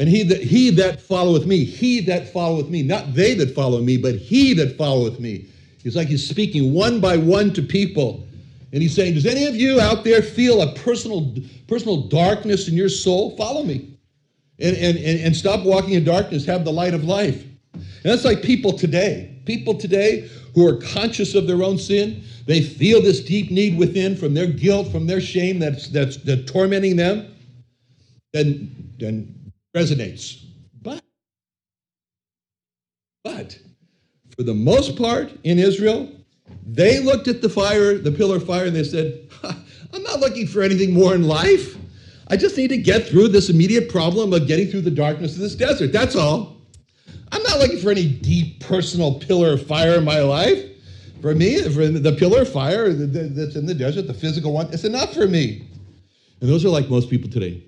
And 0.00 0.08
he 0.08 0.22
that 0.22 0.42
he 0.42 0.70
that 0.70 0.98
followeth 0.98 1.44
me, 1.44 1.62
he 1.62 2.00
that 2.06 2.32
followeth 2.32 2.70
me, 2.70 2.82
not 2.82 3.12
they 3.12 3.34
that 3.34 3.54
follow 3.54 3.82
me, 3.82 3.98
but 3.98 4.14
he 4.14 4.54
that 4.54 4.78
followeth 4.78 5.20
me. 5.20 5.44
It's 5.84 5.94
like 5.94 6.08
he's 6.08 6.26
speaking 6.26 6.72
one 6.72 7.00
by 7.00 7.18
one 7.18 7.52
to 7.52 7.60
people. 7.60 8.26
And 8.72 8.80
he's 8.80 8.94
saying, 8.94 9.12
Does 9.12 9.26
any 9.26 9.44
of 9.44 9.54
you 9.54 9.78
out 9.78 10.02
there 10.02 10.22
feel 10.22 10.62
a 10.62 10.72
personal, 10.72 11.34
personal 11.68 12.08
darkness 12.08 12.66
in 12.66 12.72
your 12.72 12.88
soul? 12.88 13.36
Follow 13.36 13.62
me. 13.62 13.94
And, 14.58 14.74
and, 14.78 14.96
and, 14.96 15.20
and 15.20 15.36
stop 15.36 15.66
walking 15.66 15.92
in 15.92 16.04
darkness, 16.04 16.46
have 16.46 16.64
the 16.64 16.72
light 16.72 16.94
of 16.94 17.04
life. 17.04 17.44
And 17.74 17.84
that's 18.04 18.24
like 18.24 18.40
people 18.42 18.72
today. 18.72 19.36
People 19.44 19.74
today 19.74 20.30
who 20.54 20.66
are 20.66 20.76
conscious 20.76 21.34
of 21.34 21.46
their 21.46 21.62
own 21.62 21.76
sin, 21.76 22.24
they 22.46 22.62
feel 22.62 23.02
this 23.02 23.20
deep 23.20 23.50
need 23.50 23.76
within 23.76 24.16
from 24.16 24.32
their 24.32 24.46
guilt, 24.46 24.90
from 24.90 25.06
their 25.06 25.20
shame 25.20 25.58
that's, 25.58 25.88
that's, 25.88 26.16
that's 26.16 26.50
tormenting 26.50 26.96
them, 26.96 27.34
then, 28.32 28.94
then 28.98 29.34
resonates. 29.74 30.44
But, 30.82 31.02
but, 33.24 33.58
for 34.36 34.42
the 34.42 34.54
most 34.54 34.96
part 34.96 35.32
in 35.44 35.58
Israel, 35.58 36.10
they 36.66 37.00
looked 37.00 37.28
at 37.28 37.42
the 37.42 37.48
fire, 37.48 37.98
the 37.98 38.12
pillar 38.12 38.36
of 38.36 38.46
fire, 38.46 38.66
and 38.66 38.74
they 38.74 38.84
said, 38.84 39.28
I'm 39.92 40.02
not 40.02 40.20
looking 40.20 40.46
for 40.46 40.62
anything 40.62 40.92
more 40.92 41.14
in 41.14 41.24
life. 41.24 41.76
I 42.28 42.36
just 42.36 42.56
need 42.56 42.68
to 42.68 42.78
get 42.78 43.08
through 43.08 43.28
this 43.28 43.50
immediate 43.50 43.90
problem 43.90 44.32
of 44.32 44.46
getting 44.46 44.68
through 44.68 44.82
the 44.82 44.90
darkness 44.90 45.34
of 45.34 45.40
this 45.40 45.56
desert. 45.56 45.92
That's 45.92 46.14
all. 46.14 46.56
I'm 47.32 47.42
not 47.42 47.58
looking 47.58 47.78
for 47.78 47.90
any 47.90 48.08
deep 48.08 48.60
personal 48.60 49.18
pillar 49.18 49.52
of 49.52 49.66
fire 49.66 49.94
in 49.94 50.04
my 50.04 50.20
life. 50.20 50.64
For 51.20 51.34
me, 51.34 51.60
for 51.62 51.86
the 51.86 52.12
pillar 52.12 52.42
of 52.42 52.52
fire 52.52 52.92
that's 52.92 53.56
in 53.56 53.66
the 53.66 53.74
desert, 53.74 54.06
the 54.06 54.14
physical 54.14 54.52
one, 54.52 54.72
it's 54.72 54.84
enough 54.84 55.12
for 55.12 55.26
me. 55.26 55.68
And 56.40 56.48
those 56.48 56.64
are 56.64 56.70
like 56.70 56.88
most 56.88 57.10
people 57.10 57.28
today. 57.28 57.62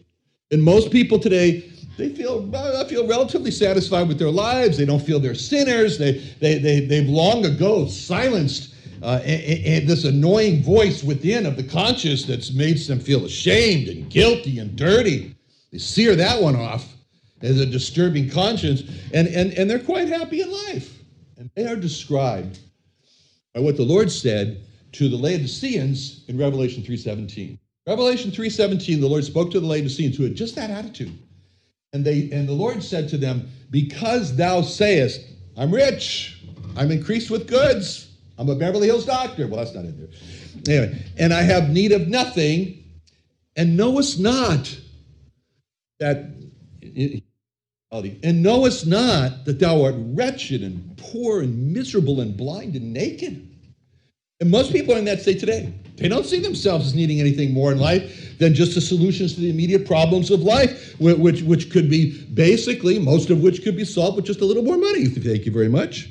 And 0.50 0.62
most 0.62 0.90
people 0.90 1.18
today, 1.18 1.70
they 1.96 2.08
feel, 2.10 2.50
I 2.54 2.84
feel 2.84 3.06
relatively 3.06 3.50
satisfied 3.50 4.08
with 4.08 4.18
their 4.18 4.30
lives. 4.30 4.78
They 4.78 4.86
don't 4.86 5.02
feel 5.02 5.20
they're 5.20 5.34
sinners. 5.34 5.98
They, 5.98 6.12
they, 6.40 6.58
they, 6.58 6.80
they've 6.80 7.08
long 7.08 7.44
ago 7.44 7.86
silenced 7.86 8.74
uh, 9.02 9.20
and, 9.24 9.64
and 9.66 9.88
this 9.88 10.04
annoying 10.04 10.62
voice 10.62 11.02
within 11.02 11.44
of 11.44 11.56
the 11.56 11.62
conscience 11.62 12.24
that's 12.24 12.52
made 12.52 12.78
them 12.78 13.00
feel 13.00 13.24
ashamed 13.24 13.88
and 13.88 14.08
guilty 14.08 14.58
and 14.58 14.76
dirty. 14.76 15.34
They 15.70 15.78
sear 15.78 16.14
that 16.16 16.40
one 16.40 16.56
off 16.56 16.94
as 17.42 17.60
a 17.60 17.66
disturbing 17.66 18.30
conscience, 18.30 18.82
and, 19.12 19.26
and, 19.28 19.52
and 19.54 19.68
they're 19.68 19.80
quite 19.80 20.08
happy 20.08 20.40
in 20.40 20.52
life. 20.68 20.96
And 21.36 21.50
they 21.56 21.66
are 21.66 21.76
described 21.76 22.60
by 23.52 23.60
what 23.60 23.76
the 23.76 23.82
Lord 23.82 24.10
said 24.10 24.60
to 24.92 25.08
the 25.08 25.16
Laodiceans 25.16 26.24
in 26.28 26.38
Revelation 26.38 26.82
3.17. 26.82 27.58
Revelation 27.86 28.30
3.17, 28.30 29.00
the 29.00 29.08
Lord 29.08 29.24
spoke 29.24 29.50
to 29.50 29.58
the 29.58 29.66
Laodiceans 29.66 30.16
who 30.16 30.22
had 30.22 30.36
just 30.36 30.54
that 30.54 30.70
attitude. 30.70 31.18
And 31.92 32.04
they 32.04 32.30
and 32.30 32.48
the 32.48 32.52
Lord 32.54 32.82
said 32.82 33.08
to 33.10 33.18
them, 33.18 33.48
Because 33.70 34.34
thou 34.34 34.62
sayest, 34.62 35.20
I'm 35.56 35.72
rich, 35.72 36.42
I'm 36.76 36.90
increased 36.90 37.30
with 37.30 37.46
goods, 37.48 38.08
I'm 38.38 38.48
a 38.48 38.54
Beverly 38.54 38.86
Hills 38.86 39.04
doctor. 39.04 39.46
Well, 39.46 39.58
that's 39.58 39.74
not 39.74 39.84
in 39.84 39.98
there. 40.64 40.78
Anyway, 40.80 41.04
and 41.18 41.34
I 41.34 41.42
have 41.42 41.70
need 41.70 41.92
of 41.92 42.08
nothing, 42.08 42.84
and 43.56 43.76
knowest 43.76 44.18
not 44.18 44.74
that 46.00 46.30
and 47.92 48.42
knowest 48.42 48.86
not 48.86 49.44
that 49.44 49.58
thou 49.58 49.84
art 49.84 49.94
wretched 49.98 50.62
and 50.62 50.96
poor 50.96 51.42
and 51.42 51.72
miserable 51.72 52.20
and 52.20 52.36
blind 52.36 52.74
and 52.74 52.92
naked. 52.92 53.48
And 54.40 54.50
most 54.50 54.72
people 54.72 54.94
are 54.94 54.98
in 54.98 55.04
that 55.04 55.20
state 55.20 55.38
today. 55.38 55.74
They 56.02 56.08
don't 56.08 56.26
see 56.26 56.40
themselves 56.40 56.88
as 56.88 56.94
needing 56.94 57.20
anything 57.20 57.52
more 57.52 57.70
in 57.70 57.78
life 57.78 58.36
than 58.38 58.54
just 58.54 58.74
the 58.74 58.80
solutions 58.80 59.34
to 59.34 59.40
the 59.40 59.50
immediate 59.50 59.86
problems 59.86 60.32
of 60.32 60.40
life, 60.42 60.98
which, 60.98 61.42
which 61.42 61.70
could 61.70 61.88
be 61.88 62.24
basically, 62.34 62.98
most 62.98 63.30
of 63.30 63.40
which 63.40 63.62
could 63.62 63.76
be 63.76 63.84
solved 63.84 64.16
with 64.16 64.24
just 64.24 64.40
a 64.40 64.44
little 64.44 64.64
more 64.64 64.76
money. 64.76 65.06
Thank 65.06 65.46
you 65.46 65.52
very 65.52 65.68
much. 65.68 66.10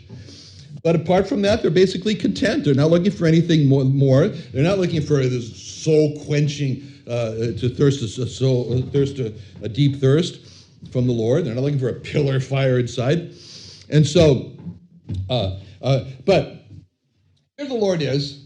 But 0.82 0.96
apart 0.96 1.28
from 1.28 1.42
that, 1.42 1.62
they're 1.62 1.70
basically 1.70 2.16
content. 2.16 2.64
They're 2.64 2.74
not 2.74 2.90
looking 2.90 3.12
for 3.12 3.28
anything 3.28 3.68
more. 3.68 4.30
They're 4.30 4.64
not 4.64 4.80
looking 4.80 5.02
for 5.02 5.18
this 5.18 5.62
soul 5.62 6.24
quenching, 6.26 6.88
uh, 7.06 7.52
to 7.58 7.70
thirst 7.70 8.02
a 8.02 8.26
soul, 8.26 8.74
uh, 8.74 8.82
thirst 8.92 9.20
a, 9.20 9.34
a 9.62 9.68
deep 9.68 9.98
thirst 9.98 10.40
from 10.92 11.06
the 11.06 11.14
Lord. 11.14 11.46
They're 11.46 11.54
not 11.54 11.64
looking 11.64 11.80
for 11.80 11.90
a 11.90 12.00
pillar 12.00 12.40
fire 12.40 12.80
inside. 12.80 13.34
And 13.90 14.08
so, 14.08 14.54
uh, 15.30 15.60
uh, 15.82 16.06
but 16.26 16.64
here 17.58 17.68
the 17.68 17.74
Lord 17.74 18.02
is. 18.02 18.41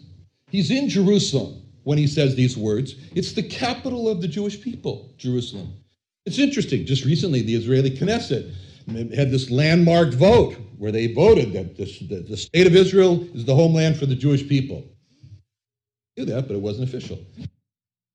He's 0.49 0.71
in 0.71 0.89
Jerusalem 0.89 1.61
when 1.83 1.97
he 1.97 2.07
says 2.07 2.35
these 2.35 2.57
words. 2.57 2.95
It's 3.13 3.33
the 3.33 3.43
capital 3.43 4.09
of 4.09 4.21
the 4.21 4.27
Jewish 4.27 4.61
people, 4.61 5.13
Jerusalem. 5.17 5.73
It's 6.25 6.39
interesting. 6.39 6.85
Just 6.85 7.05
recently, 7.05 7.41
the 7.41 7.55
Israeli 7.55 7.91
Knesset 7.91 8.53
had 8.87 9.31
this 9.31 9.49
landmark 9.49 10.13
vote 10.13 10.55
where 10.77 10.91
they 10.91 11.13
voted 11.13 11.53
that 11.53 11.77
the, 11.77 12.37
state 12.37 12.67
of 12.67 12.75
Israel 12.75 13.27
is 13.33 13.45
the 13.45 13.55
homeland 13.55 13.97
for 13.97 14.05
the 14.05 14.15
Jewish 14.15 14.47
people. 14.47 14.83
knew 16.17 16.25
that, 16.25 16.47
but 16.47 16.55
it 16.55 16.61
wasn't 16.61 16.87
official. 16.87 17.19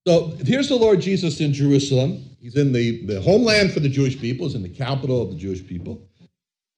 So 0.07 0.37
here's 0.45 0.69
the 0.69 0.77
Lord 0.77 1.01
Jesus 1.01 1.41
in 1.41 1.53
Jerusalem. 1.53 2.25
He's 2.41 2.57
in 2.57 2.73
the, 2.73 3.05
the 3.07 3.21
homeland 3.21 3.73
for 3.73 3.81
the 3.81 3.89
Jewish 3.89 4.19
people, 4.19 4.47
he's 4.47 4.55
in 4.55 4.63
the 4.63 4.69
capital 4.69 5.23
of 5.23 5.31
the 5.31 5.37
Jewish 5.37 5.67
people. 5.67 6.07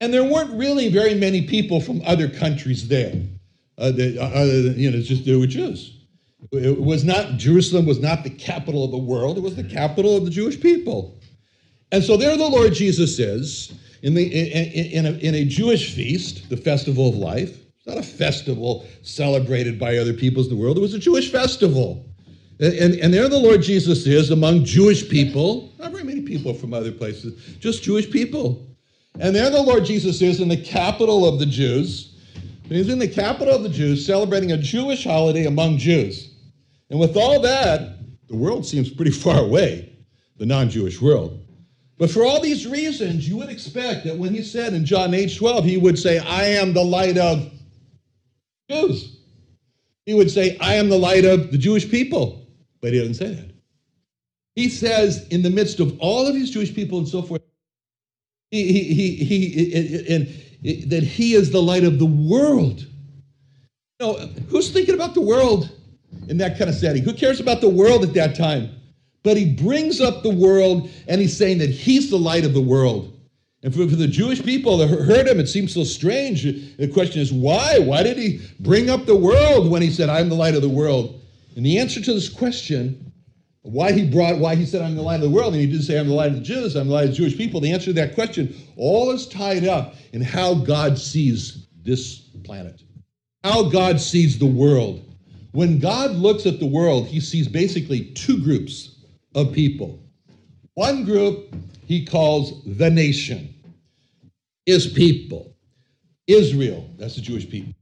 And 0.01 0.13
there 0.13 0.25
weren't 0.25 0.53
really 0.53 0.89
very 0.89 1.15
many 1.15 1.47
people 1.47 1.81
from 1.81 2.03
other 2.05 2.29
countries 2.29 2.89
there. 2.89 3.15
Uh, 3.79 3.91
that, 3.91 4.17
uh, 4.19 4.25
other 4.35 4.63
than, 4.63 4.79
you 4.79 4.91
know, 4.91 4.99
it's 4.99 5.09
just 5.09 5.25
there 5.25 5.39
were 5.39 5.47
Jews. 5.47 5.99
It 6.53 6.81
was 6.81 7.05
not, 7.05 7.37
Jerusalem 7.37 7.87
was 7.87 8.01
not 8.01 8.25
the 8.25 8.31
capital 8.31 8.85
of 8.85 8.91
the 8.91 8.99
world, 8.99 9.39
it 9.39 9.43
was 9.43 9.57
the 9.57 9.65
capital 9.65 10.17
of 10.17 10.25
the 10.25 10.31
Jewish 10.31 10.61
people. 10.61 11.19
And 11.93 12.03
so 12.03 12.17
there 12.17 12.37
the 12.37 12.49
Lord 12.49 12.73
Jesus 12.75 13.19
is 13.19 13.73
in, 14.03 14.15
the, 14.15 14.25
in, 14.25 15.07
in, 15.07 15.07
a, 15.07 15.19
in 15.19 15.35
a 15.35 15.45
Jewish 15.45 15.95
feast, 15.95 16.49
the 16.49 16.57
festival 16.57 17.09
of 17.09 17.15
life. 17.15 17.59
It's 17.77 17.87
not 17.87 17.99
a 17.99 18.03
festival 18.03 18.87
celebrated 19.03 19.79
by 19.79 19.99
other 19.99 20.13
peoples 20.13 20.49
in 20.49 20.57
the 20.57 20.63
world, 20.63 20.77
it 20.77 20.81
was 20.81 20.95
a 20.95 20.99
Jewish 20.99 21.31
festival. 21.31 22.05
And, 22.61 22.95
and 22.95 23.13
there 23.13 23.29
the 23.29 23.39
Lord 23.39 23.63
Jesus 23.63 24.07
is 24.07 24.31
among 24.31 24.65
Jewish 24.65 25.09
people, 25.09 25.73
not 25.79 25.91
very 25.91 26.05
many 26.05 26.21
people 26.21 26.55
from 26.55 26.73
other 26.73 26.93
places, 26.93 27.35
just 27.59 27.83
Jewish 27.83 28.11
people. 28.11 28.65
And 29.19 29.35
there 29.35 29.51
the 29.51 29.61
Lord 29.61 29.85
Jesus 29.85 30.23
is 30.23 30.41
in 30.41 30.49
the 30.49 30.57
capital 30.57 31.27
of 31.27 31.39
the 31.39 31.47
Jews. 31.47 32.12
He's 32.77 32.89
in 32.89 32.99
the 32.99 33.09
capital 33.09 33.55
of 33.55 33.63
the 33.63 33.69
Jews 33.69 34.07
celebrating 34.07 34.53
a 34.53 34.57
Jewish 34.57 35.05
holiday 35.05 35.47
among 35.47 35.79
Jews. 35.79 36.35
And 36.91 37.01
with 37.01 37.17
all 37.17 37.41
that, 37.41 37.99
the 38.29 38.37
world 38.37 38.67
seems 38.67 38.91
pretty 38.91 39.11
far 39.11 39.41
away, 39.41 39.97
the 40.37 40.47
non 40.47 40.71
Jewish 40.71 41.01
world. 41.01 41.39
But 41.99 42.11
for 42.11 42.25
all 42.25 42.41
these 42.41 42.67
reasons, 42.67 43.29
you 43.29 43.37
would 43.37 43.49
expect 43.49 44.05
that 44.05 44.17
when 44.17 44.35
he 44.35 44.43
said 44.43 44.75
in 44.75 44.85
John 44.85 45.15
8 45.15 45.37
12, 45.37 45.65
he 45.65 45.77
would 45.77 45.99
say, 45.99 46.19
I 46.19 46.45
am 46.45 46.73
the 46.73 46.85
light 46.85 47.17
of 47.17 47.51
Jews. 48.69 49.19
He 50.07 50.15
would 50.15 50.31
say, 50.31 50.57
I 50.59 50.75
am 50.75 50.89
the 50.89 50.99
light 50.99 51.25
of 51.25 51.53
the 51.53 51.59
Jewish 51.59 51.89
people. 51.89 52.47
But 52.81 52.93
he 52.93 52.99
doesn't 52.99 53.15
say 53.15 53.35
that. 53.35 53.51
He 54.57 54.69
says, 54.69 55.27
in 55.29 55.43
the 55.43 55.51
midst 55.51 55.81
of 55.81 55.99
all 56.01 56.27
of 56.27 56.35
these 56.35 56.51
Jewish 56.51 56.75
people 56.75 56.99
and 56.99 57.09
so 57.09 57.23
forth, 57.23 57.43
he, 58.51 58.73
he, 58.73 58.95
he, 58.95 59.25
he 59.25 60.15
and, 60.15 60.29
that 60.63 61.03
he 61.03 61.35
is 61.35 61.51
the 61.51 61.63
light 61.63 61.85
of 61.85 61.99
the 61.99 62.07
world. 62.07 62.81
You 64.01 64.07
know, 64.07 64.15
who's 64.49 64.71
thinking 64.71 64.95
about 64.95 65.15
the 65.15 65.21
world 65.21 65.71
in 66.29 66.39
that 66.39 66.59
kind 66.59 66.71
of 66.71 66.77
setting? 66.77 67.03
Who 67.03 67.13
cares 67.13 67.41
about 67.41 67.61
the 67.61 67.69
world 67.69 68.05
at 68.05 68.15
that 68.15 68.37
time? 68.37 68.71
But 69.23 69.37
he 69.37 69.55
brings 69.55 70.01
up 70.01 70.23
the 70.23 70.35
world 70.35 70.91
and 71.09 71.21
he's 71.21 71.37
saying 71.37 71.59
that 71.59 71.71
he's 71.71 72.11
the 72.11 72.19
light 72.19 72.45
of 72.45 72.55
the 72.55 72.61
world. 72.61 73.09
And 73.65 73.73
for, 73.73 73.89
for 73.89 73.95
the 73.95 74.09
Jewish 74.09 74.43
people 74.43 74.77
that 74.79 74.89
heard 74.89 75.29
him, 75.29 75.39
it 75.39 75.47
seems 75.47 75.73
so 75.73 75.85
strange. 75.85 76.43
The 76.77 76.89
question 76.89 77.23
is, 77.23 77.33
why? 77.33 77.79
Why 77.79 78.03
did 78.03 78.19
he 78.19 78.41
bring 78.59 78.91
up 78.91 79.07
the 79.07 79.17
world 79.17 79.71
when 79.71 79.83
he 79.83 79.91
said, 79.91 80.09
I'm 80.09 80.29
the 80.29 80.35
light 80.35 80.57
of 80.57 80.63
the 80.63 80.69
world? 80.69 81.21
And 81.55 81.65
the 81.65 81.79
answer 81.79 82.01
to 82.01 82.13
this 82.13 82.29
question, 82.29 83.12
why 83.63 83.93
he 83.93 84.09
brought, 84.09 84.39
why 84.39 84.55
he 84.57 84.67
said, 84.67 84.83
I'm 84.83 84.97
the 84.97 85.03
light 85.03 85.17
of 85.17 85.23
the 85.23 85.31
world, 85.31 85.53
and 85.53 85.61
he 85.61 85.67
didn't 85.67 85.85
say, 85.85 85.99
I'm 85.99 86.09
the 86.09 86.15
light 86.15 86.31
of 86.31 86.37
the 86.37 86.43
Jews, 86.43 86.75
I'm 86.75 86.89
the 86.89 86.95
light 86.95 87.05
of 87.05 87.11
the 87.11 87.17
Jewish 87.17 87.37
people, 87.37 87.61
the 87.61 87.73
answer 87.73 87.87
to 87.87 87.93
that 87.95 88.15
question 88.15 88.55
all 88.77 89.11
is 89.13 89.27
tied 89.27 89.65
up 89.65 89.95
in 90.13 90.21
how 90.21 90.55
God 90.55 90.99
sees 90.99 91.67
this 91.85 92.19
planet, 92.45 92.83
how 93.45 93.71
God 93.71 94.01
sees 94.01 94.39
the 94.39 94.47
world. 94.47 95.09
When 95.53 95.79
God 95.79 96.13
looks 96.13 96.47
at 96.47 96.59
the 96.59 96.67
world, 96.67 97.07
he 97.07 97.21
sees 97.21 97.47
basically 97.47 98.07
two 98.15 98.43
groups 98.43 99.05
of 99.35 99.53
people. 99.53 100.03
One 100.75 101.05
group 101.05 101.55
he 101.87 102.05
calls 102.05 102.65
the 102.65 102.91
nation, 102.91 103.55
his 104.67 104.87
people. 104.87 105.55
Israel, 106.27 106.89
that's 106.99 107.17
the 107.17 107.21
Jewish 107.21 107.49
people. 107.49 107.75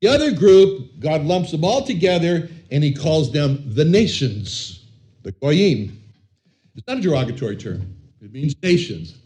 The 0.00 0.08
other 0.08 0.32
group, 0.32 1.00
God 1.00 1.24
lumps 1.24 1.50
them 1.50 1.64
all 1.64 1.84
together 1.84 2.48
and 2.70 2.84
he 2.84 2.94
calls 2.94 3.32
them 3.32 3.62
the 3.74 3.84
nations, 3.84 4.77
the 5.22 5.32
Goyim. 5.32 6.00
It's 6.76 6.86
not 6.86 6.98
a 6.98 7.00
derogatory 7.00 7.56
term, 7.56 7.94
it 8.22 8.32
means 8.32 8.54
nations 8.62 9.18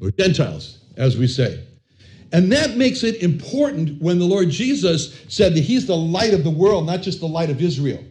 or 0.00 0.10
Gentiles, 0.10 0.78
as 0.96 1.16
we 1.16 1.26
say. 1.26 1.62
And 2.32 2.50
that 2.52 2.76
makes 2.76 3.04
it 3.04 3.22
important 3.22 4.00
when 4.02 4.18
the 4.18 4.24
Lord 4.24 4.50
Jesus 4.50 5.24
said 5.28 5.54
that 5.54 5.60
he's 5.60 5.86
the 5.86 5.96
light 5.96 6.34
of 6.34 6.42
the 6.42 6.50
world, 6.50 6.86
not 6.86 7.00
just 7.00 7.20
the 7.20 7.28
light 7.28 7.50
of 7.50 7.62
Israel. 7.62 8.02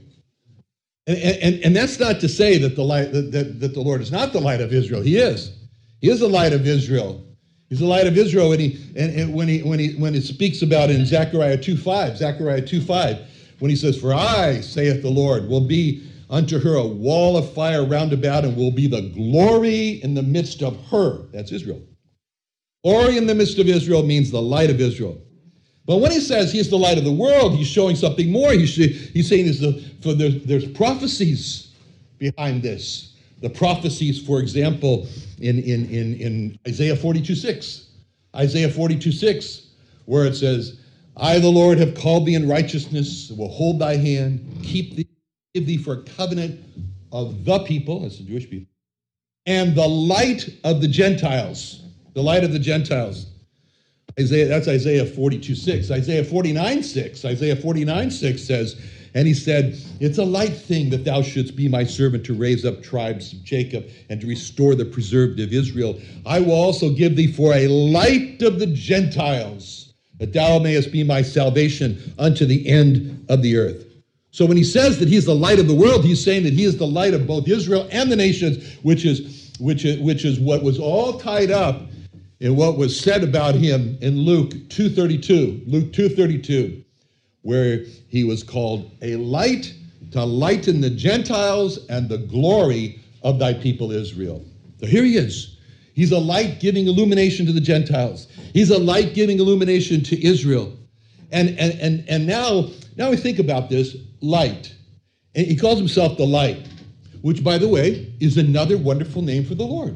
And, 1.08 1.18
and, 1.18 1.63
and 1.63 1.75
that's 1.75 2.00
not 2.00 2.20
to 2.22 2.30
say 2.30 2.58
that 2.60 2.75
the, 2.75 2.84
light, 2.84 3.12
that, 3.12 3.32
that, 3.32 3.60
that 3.60 3.74
the 3.74 3.82
Lord 3.82 4.01
is 4.01 4.12
not 4.12 4.34
the 4.34 4.39
light 4.39 4.62
of 4.62 4.74
Israel. 4.74 5.01
He 5.01 5.18
is. 5.18 5.51
He 6.01 6.10
is 6.10 6.20
the 6.20 6.30
light 6.30 6.54
of 6.54 6.65
Israel. 6.65 7.22
He's 7.70 7.80
the 7.80 7.86
light 7.86 8.08
of 8.08 8.18
Israel, 8.18 8.51
and, 8.51 8.62
he, 8.62 8.80
and, 8.96 9.20
and 9.20 9.34
when, 9.34 9.48
he, 9.48 9.62
when, 9.63 9.80
he, 9.80 9.94
when 9.96 10.13
he 10.13 10.22
speaks 10.22 10.62
about 10.62 10.92
in 10.92 11.06
Zechariah 11.06 11.58
2.5, 11.58 12.18
Zechariah 12.18 12.62
2.5, 12.62 13.25
when 13.60 13.70
he 13.70 13.75
says, 13.75 14.00
For 14.00 14.13
I, 14.13 14.62
saith 14.62 15.01
the 15.01 15.10
Lord, 15.10 15.48
will 15.48 15.65
be 15.65 16.08
unto 16.29 16.60
her 16.60 16.75
a 16.75 16.86
wall 16.86 17.38
of 17.38 17.53
fire 17.53 17.86
round 17.86 18.13
about, 18.13 18.46
and 18.46 18.55
will 18.55 18.72
be 18.72 18.88
the 18.88 19.10
glory 19.10 20.01
in 20.03 20.13
the 20.13 20.24
midst 20.24 20.62
of 20.62 20.79
her. 20.88 21.24
That's 21.32 21.51
Israel. 21.51 21.82
Glory 22.84 23.17
in 23.17 23.25
the 23.25 23.36
midst 23.36 23.58
of 23.60 23.67
Israel 23.67 24.03
means 24.03 24.32
the 24.32 24.41
light 24.41 24.70
of 24.70 24.79
Israel. 24.79 25.22
But 25.86 25.98
when 25.98 26.12
he 26.12 26.20
says 26.20 26.51
he's 26.51 26.70
the 26.70 26.77
light 26.77 26.98
of 26.98 27.03
the 27.03 27.12
world, 27.12 27.55
he's 27.55 27.67
showing 27.67 27.96
something 27.96 28.32
more. 28.32 28.51
He's, 28.51 28.75
he's 28.75 29.29
saying 29.29 29.46
there's, 29.46 29.60
the, 29.60 29.84
for 30.01 30.13
there's, 30.13 30.44
there's 30.44 30.67
prophecies 30.67 31.74
behind 32.17 32.63
this. 32.63 33.13
The 33.41 33.50
prophecies, 33.50 34.25
for 34.25 34.39
example, 34.39 35.08
in, 35.39 35.60
in, 35.60 35.89
in, 35.89 36.15
in 36.15 36.60
Isaiah 36.67 36.96
42 36.96 37.36
6. 37.36 37.89
Isaiah 38.36 38.70
42 38.70 39.12
6, 39.12 39.67
where 40.05 40.25
it 40.25 40.36
says, 40.36 40.79
I, 41.17 41.39
the 41.39 41.50
Lord, 41.50 41.77
have 41.77 41.96
called 41.96 42.25
thee 42.25 42.36
in 42.36 42.48
righteousness, 42.48 43.32
will 43.38 43.50
hold 43.50 43.79
thy 43.79 43.96
hand, 43.96 44.60
keep 44.63 44.96
thee, 44.96 45.08
give 45.56 45.66
thee 45.66 45.78
for 45.78 45.94
a 45.94 46.04
covenant 46.04 46.60
of 47.14 47.46
the 47.46 47.60
people, 47.60 48.02
that's 48.02 48.18
the 48.18 48.26
Jewish 48.26 48.50
people, 48.50 48.68
and 49.46 49.74
the 49.74 49.88
light 49.88 50.50
of 50.66 50.82
the 50.82 50.88
Gentiles. 50.88 51.82
The 52.14 52.22
light 52.22 52.44
of 52.44 52.52
the 52.52 52.60
Gentiles. 52.60 53.28
Isaiah, 54.20 54.48
that's 54.48 54.68
Isaiah 54.68 55.06
42 55.06 55.56
6. 55.56 55.92
Isaiah 55.92 56.24
49 56.24 56.84
6. 56.84 57.26
Isaiah 57.26 57.56
49 57.56 58.12
6 58.12 58.44
says, 58.44 58.82
and 59.14 59.28
he 59.28 59.34
said, 59.34 59.78
It's 60.02 60.18
a 60.18 60.26
light 60.26 60.56
thing 60.56 60.90
that 60.90 61.06
thou 61.06 61.22
shouldst 61.22 61.56
be 61.56 61.70
my 61.70 61.86
servant 61.86 62.26
to 62.26 62.34
raise 62.34 62.66
up 62.66 62.84
tribes 62.84 63.32
of 63.32 63.44
Jacob 63.44 63.86
and 64.10 64.20
to 64.20 64.28
restore 64.28 64.76
the 64.76 64.86
preserved 64.86 65.40
of 65.40 65.54
Israel. 65.54 65.98
I 66.26 66.40
will 66.40 66.52
also 66.52 66.90
give 66.90 67.16
thee 67.16 67.32
for 67.32 67.54
a 67.54 67.68
light 67.68 68.42
of 68.42 68.60
the 68.60 68.68
Gentiles, 68.68 69.94
that 70.20 70.34
thou 70.34 70.60
mayest 70.60 70.92
be 70.92 71.04
my 71.04 71.22
salvation 71.22 72.14
unto 72.20 72.46
the 72.46 72.68
end 72.68 73.26
of 73.30 73.42
the 73.42 73.58
earth. 73.58 73.85
So 74.36 74.46
when 74.46 74.58
he 74.58 74.65
says 74.65 75.00
that 75.00 75.08
he's 75.08 75.24
the 75.24 75.34
light 75.34 75.60
of 75.60 75.68
the 75.70 75.74
world, 75.74 76.04
he's 76.04 76.22
saying 76.22 76.44
that 76.44 76.51
he 76.51 76.65
is 76.65 76.75
the 76.75 76.86
light 76.86 77.13
of 77.13 77.25
both 77.25 77.48
Israel 77.48 77.88
and 77.89 78.12
the 78.12 78.18
nations, 78.18 78.75
which 78.84 79.06
is 79.06 79.50
which 79.62 79.86
is, 79.86 79.98
which 80.01 80.25
is 80.25 80.42
what 80.42 80.62
was 80.62 80.77
all 80.77 81.18
tied 81.18 81.51
up 81.51 81.84
in 82.42 82.58
what 82.58 82.77
was 82.77 83.00
said 83.00 83.24
about 83.24 83.56
him 83.56 83.98
in 84.01 84.20
Luke 84.20 84.51
2:32. 84.68 85.63
Luke 85.68 85.94
2:32 85.94 86.84
where 87.44 87.86
he 88.10 88.25
was 88.25 88.44
called 88.44 88.92
a 89.01 89.15
light 89.15 89.74
to 90.12 90.25
lighten 90.25 90.82
the 90.82 90.89
Gentiles 90.89 91.80
and 91.88 92.10
the 92.10 92.18
glory 92.18 93.00
of 93.24 93.39
thy 93.39 93.54
people 93.54 93.94
Israel. 93.94 94.44
So 94.82 94.88
here 94.88 95.06
he 95.06 95.15
is. 95.15 95.56
He's 95.94 96.12
a 96.12 96.20
light 96.20 96.60
giving 96.60 96.88
illumination 96.88 97.46
to 97.46 97.54
the 97.54 97.62
Gentiles. 97.62 98.27
He's 98.51 98.70
a 98.70 98.80
light 98.80 99.13
giving 99.13 99.39
illumination 99.39 100.04
to 100.04 100.22
Israel. 100.25 100.74
And, 101.32 101.50
and, 101.58 101.80
and, 101.80 102.04
and 102.10 102.27
now, 102.27 102.70
now 102.98 103.12
we 103.12 103.15
think 103.15 103.39
about 103.39 103.70
this 103.70 103.96
light. 104.25 104.74
And 105.36 105.46
he 105.46 105.55
calls 105.55 105.77
himself 105.77 106.17
the 106.17 106.25
light, 106.25 106.67
which, 107.22 107.44
by 107.44 107.58
the 107.58 107.67
way, 107.67 108.13
is 108.20 108.38
another 108.38 108.77
wonderful 108.77 109.22
name 109.22 109.46
for 109.46 109.55
the 109.55 109.63
Lord. 109.63 109.96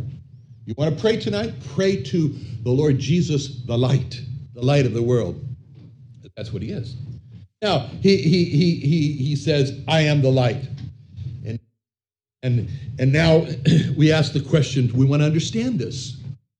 You 0.65 0.75
want 0.77 0.95
to 0.95 1.01
pray 1.01 1.17
tonight? 1.17 1.53
Pray 1.73 2.01
to 2.03 2.35
the 2.63 2.69
Lord 2.69 2.99
Jesus, 2.99 3.63
the 3.65 3.77
light, 3.77 4.21
the 4.53 4.61
light 4.61 4.85
of 4.85 4.93
the 4.93 5.01
world. 5.01 5.43
That's 6.35 6.53
what 6.53 6.61
he 6.61 6.71
is. 6.71 6.95
Now, 7.61 7.89
he, 8.01 8.17
he, 8.17 8.45
he, 8.45 8.75
he, 8.75 9.11
he 9.13 9.35
says, 9.35 9.81
I 9.87 10.01
am 10.01 10.21
the 10.21 10.29
light. 10.29 10.69
And, 11.45 11.59
and, 12.43 12.69
and 12.99 13.11
now 13.11 13.45
we 13.97 14.11
ask 14.11 14.31
the 14.31 14.41
question 14.41 14.91
we 14.93 15.05
want 15.05 15.21
to 15.21 15.25
understand 15.25 15.79
this. 15.79 16.17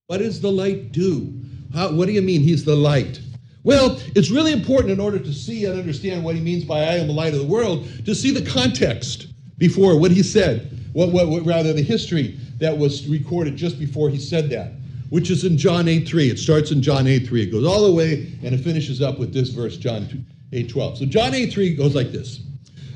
What 0.07 0.17
does 0.17 0.41
the 0.41 0.51
light 0.51 0.91
do? 0.91 1.33
How, 1.73 1.91
what 1.91 2.07
do 2.07 2.13
you 2.13 2.21
mean 2.21 2.41
he's 2.41 2.65
the 2.65 2.75
light? 2.75 3.21
Well, 3.63 3.99
it's 4.15 4.31
really 4.31 4.53
important 4.53 4.91
in 4.93 4.99
order 4.99 5.19
to 5.19 5.33
see 5.33 5.65
and 5.65 5.77
understand 5.77 6.23
what 6.23 6.35
he 6.35 6.41
means 6.41 6.63
by 6.63 6.79
I 6.79 6.95
am 6.95 7.07
the 7.07 7.13
light 7.13 7.33
of 7.33 7.39
the 7.39 7.45
world 7.45 7.87
to 8.05 8.15
see 8.15 8.31
the 8.31 8.50
context 8.50 9.27
before 9.57 10.00
what 10.00 10.11
he 10.11 10.24
said, 10.24 10.72
what, 10.93 11.11
what, 11.11 11.27
what 11.27 11.45
rather 11.45 11.74
the 11.74 11.81
history 11.81 12.39
that 12.59 12.77
was 12.77 13.07
recorded 13.07 13.57
just 13.57 13.77
before 13.77 14.09
he 14.09 14.17
said 14.17 14.50
that, 14.50 14.72
which 15.09 15.29
is 15.29 15.43
in 15.43 15.57
John 15.57 15.87
8 15.87 16.07
3. 16.07 16.29
It 16.29 16.39
starts 16.39 16.72
in 16.72 16.81
John 16.81 17.05
8 17.05 17.27
3. 17.27 17.43
It 17.43 17.51
goes 17.51 17.65
all 17.65 17.85
the 17.85 17.91
way 17.91 18.31
and 18.43 18.55
it 18.55 18.59
finishes 18.59 19.01
up 19.01 19.19
with 19.19 19.33
this 19.33 19.50
verse, 19.50 19.75
John 19.77 20.07
2. 20.07 20.19
8:12. 20.51 20.98
So 20.98 21.05
John 21.05 21.33
8:3 21.33 21.77
goes 21.77 21.95
like 21.95 22.11
this. 22.11 22.39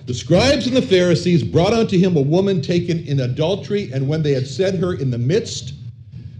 The 0.05 0.13
scribes 0.13 0.67
and 0.67 0.75
the 0.75 0.81
Pharisees 0.81 1.43
brought 1.43 1.73
unto 1.73 1.97
him 1.97 2.17
a 2.17 2.21
woman 2.21 2.61
taken 2.61 2.99
in 3.05 3.21
adultery, 3.21 3.89
and 3.93 4.07
when 4.07 4.21
they 4.21 4.33
had 4.33 4.47
set 4.47 4.75
her 4.75 4.93
in 4.93 5.11
the 5.11 5.17
midst, 5.17 5.73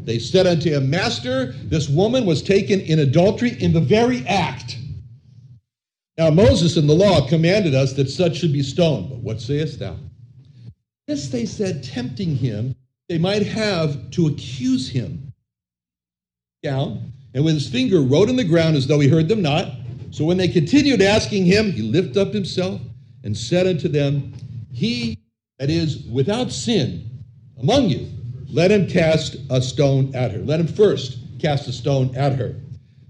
they 0.05 0.19
said 0.19 0.47
unto 0.47 0.69
him, 0.69 0.89
Master, 0.89 1.53
this 1.63 1.89
woman 1.89 2.25
was 2.25 2.41
taken 2.41 2.81
in 2.81 2.99
adultery 2.99 3.61
in 3.61 3.73
the 3.73 3.81
very 3.81 4.25
act. 4.27 4.77
Now 6.17 6.29
Moses 6.29 6.77
in 6.77 6.87
the 6.87 6.93
law 6.93 7.27
commanded 7.27 7.73
us 7.73 7.93
that 7.93 8.09
such 8.09 8.37
should 8.37 8.53
be 8.53 8.63
stoned. 8.63 9.09
But 9.09 9.19
what 9.19 9.41
sayest 9.41 9.79
thou? 9.79 9.95
This 11.07 11.29
they 11.29 11.45
said, 11.45 11.83
tempting 11.83 12.35
him, 12.35 12.75
they 13.09 13.17
might 13.17 13.45
have 13.45 14.11
to 14.11 14.27
accuse 14.27 14.89
him. 14.89 15.33
Down, 16.61 17.11
and 17.33 17.43
with 17.43 17.55
his 17.55 17.69
finger 17.69 18.01
wrote 18.01 18.29
in 18.29 18.37
the 18.37 18.43
ground 18.43 18.77
as 18.77 18.87
though 18.87 18.99
he 18.99 19.09
heard 19.09 19.27
them 19.27 19.41
not. 19.41 19.73
So 20.11 20.23
when 20.23 20.37
they 20.37 20.47
continued 20.47 21.01
asking 21.01 21.45
him, 21.45 21.71
he 21.71 21.81
lifted 21.81 22.17
up 22.17 22.33
himself 22.33 22.79
and 23.23 23.35
said 23.35 23.67
unto 23.67 23.89
them, 23.89 24.33
He 24.71 25.19
that 25.59 25.69
is 25.69 26.05
without 26.05 26.51
sin 26.51 27.09
among 27.59 27.89
you, 27.89 28.07
let 28.53 28.71
him 28.71 28.87
cast 28.87 29.35
a 29.49 29.61
stone 29.61 30.13
at 30.15 30.31
her. 30.31 30.39
Let 30.39 30.59
him 30.59 30.67
first 30.67 31.17
cast 31.39 31.67
a 31.67 31.73
stone 31.73 32.15
at 32.15 32.33
her. 32.33 32.55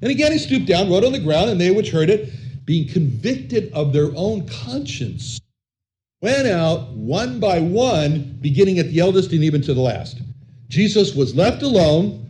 And 0.02 0.12
again 0.12 0.32
he 0.32 0.38
stooped 0.38 0.66
down, 0.66 0.90
wrote 0.90 1.04
on 1.04 1.12
the 1.12 1.20
ground, 1.20 1.50
and 1.50 1.60
they 1.60 1.72
which 1.72 1.92
heard 1.92 2.10
it, 2.10 2.32
being 2.66 2.88
convicted 2.88 3.72
of 3.74 3.94
their 3.94 4.12
own 4.16 4.48
conscience, 4.48 5.40
went 6.22 6.48
out 6.48 6.90
one 6.92 7.40
by 7.40 7.60
one, 7.60 8.38
beginning 8.42 8.80
at 8.80 8.88
the 8.88 9.00
eldest 9.00 9.32
and 9.32 9.44
even 9.44 9.62
to 9.62 9.74
the 9.74 9.82
last. 9.82 10.22
Jesus 10.70 11.14
was 11.14 11.36
left 11.36 11.62
alone 11.62 12.24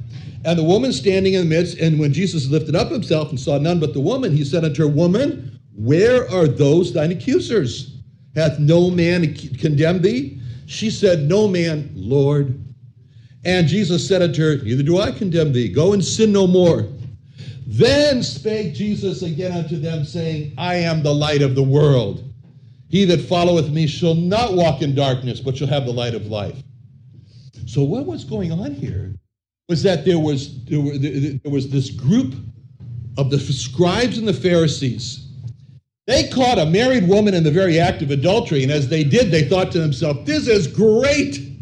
and 0.45 0.59
the 0.59 0.63
woman 0.63 0.91
standing 0.91 1.35
in 1.35 1.41
the 1.47 1.55
midst, 1.55 1.77
and 1.77 1.99
when 1.99 2.11
Jesus 2.11 2.49
lifted 2.49 2.75
up 2.75 2.91
himself 2.91 3.29
and 3.29 3.39
saw 3.39 3.57
none 3.57 3.79
but 3.79 3.93
the 3.93 4.01
woman, 4.01 4.35
he 4.35 4.43
said 4.43 4.65
unto 4.65 4.83
her, 4.83 4.89
Woman, 4.89 5.59
where 5.75 6.29
are 6.29 6.47
those 6.47 6.93
thine 6.93 7.11
accusers? 7.11 7.97
Hath 8.35 8.59
no 8.59 8.89
man 8.89 9.33
condemned 9.33 10.03
thee? 10.03 10.41
She 10.65 10.89
said, 10.89 11.29
No 11.29 11.47
man, 11.47 11.91
Lord. 11.95 12.59
And 13.45 13.67
Jesus 13.67 14.07
said 14.07 14.21
unto 14.21 14.41
her, 14.41 14.63
Neither 14.63 14.83
do 14.83 14.99
I 14.99 15.11
condemn 15.11 15.51
thee. 15.51 15.67
Go 15.67 15.93
and 15.93 16.03
sin 16.03 16.31
no 16.31 16.47
more. 16.47 16.87
Then 17.67 18.23
spake 18.23 18.73
Jesus 18.73 19.21
again 19.21 19.51
unto 19.51 19.79
them, 19.79 20.05
saying, 20.05 20.53
I 20.57 20.75
am 20.75 21.01
the 21.01 21.13
light 21.13 21.41
of 21.41 21.55
the 21.55 21.63
world. 21.63 22.23
He 22.89 23.05
that 23.05 23.21
followeth 23.21 23.69
me 23.69 23.87
shall 23.87 24.13
not 24.13 24.53
walk 24.53 24.81
in 24.81 24.93
darkness, 24.93 25.39
but 25.39 25.57
shall 25.57 25.67
have 25.67 25.85
the 25.85 25.93
light 25.93 26.13
of 26.13 26.27
life. 26.27 26.61
So, 27.65 27.83
what 27.83 28.05
was 28.05 28.23
going 28.23 28.51
on 28.51 28.73
here 28.73 29.15
was 29.67 29.81
that 29.83 30.05
there 30.05 30.19
was, 30.19 30.63
there, 30.65 30.79
were, 30.79 30.97
there 30.97 31.51
was 31.51 31.69
this 31.69 31.89
group 31.89 32.35
of 33.17 33.29
the 33.29 33.39
scribes 33.39 34.17
and 34.17 34.27
the 34.27 34.33
Pharisees. 34.33 35.27
They 36.05 36.27
caught 36.27 36.59
a 36.59 36.65
married 36.65 37.07
woman 37.07 37.33
in 37.33 37.43
the 37.43 37.51
very 37.51 37.79
act 37.79 38.01
of 38.01 38.11
adultery, 38.11 38.61
and 38.63 38.71
as 38.71 38.89
they 38.89 39.03
did, 39.03 39.31
they 39.31 39.47
thought 39.47 39.71
to 39.71 39.79
themselves, 39.79 40.25
This 40.25 40.47
is 40.47 40.67
great. 40.67 41.52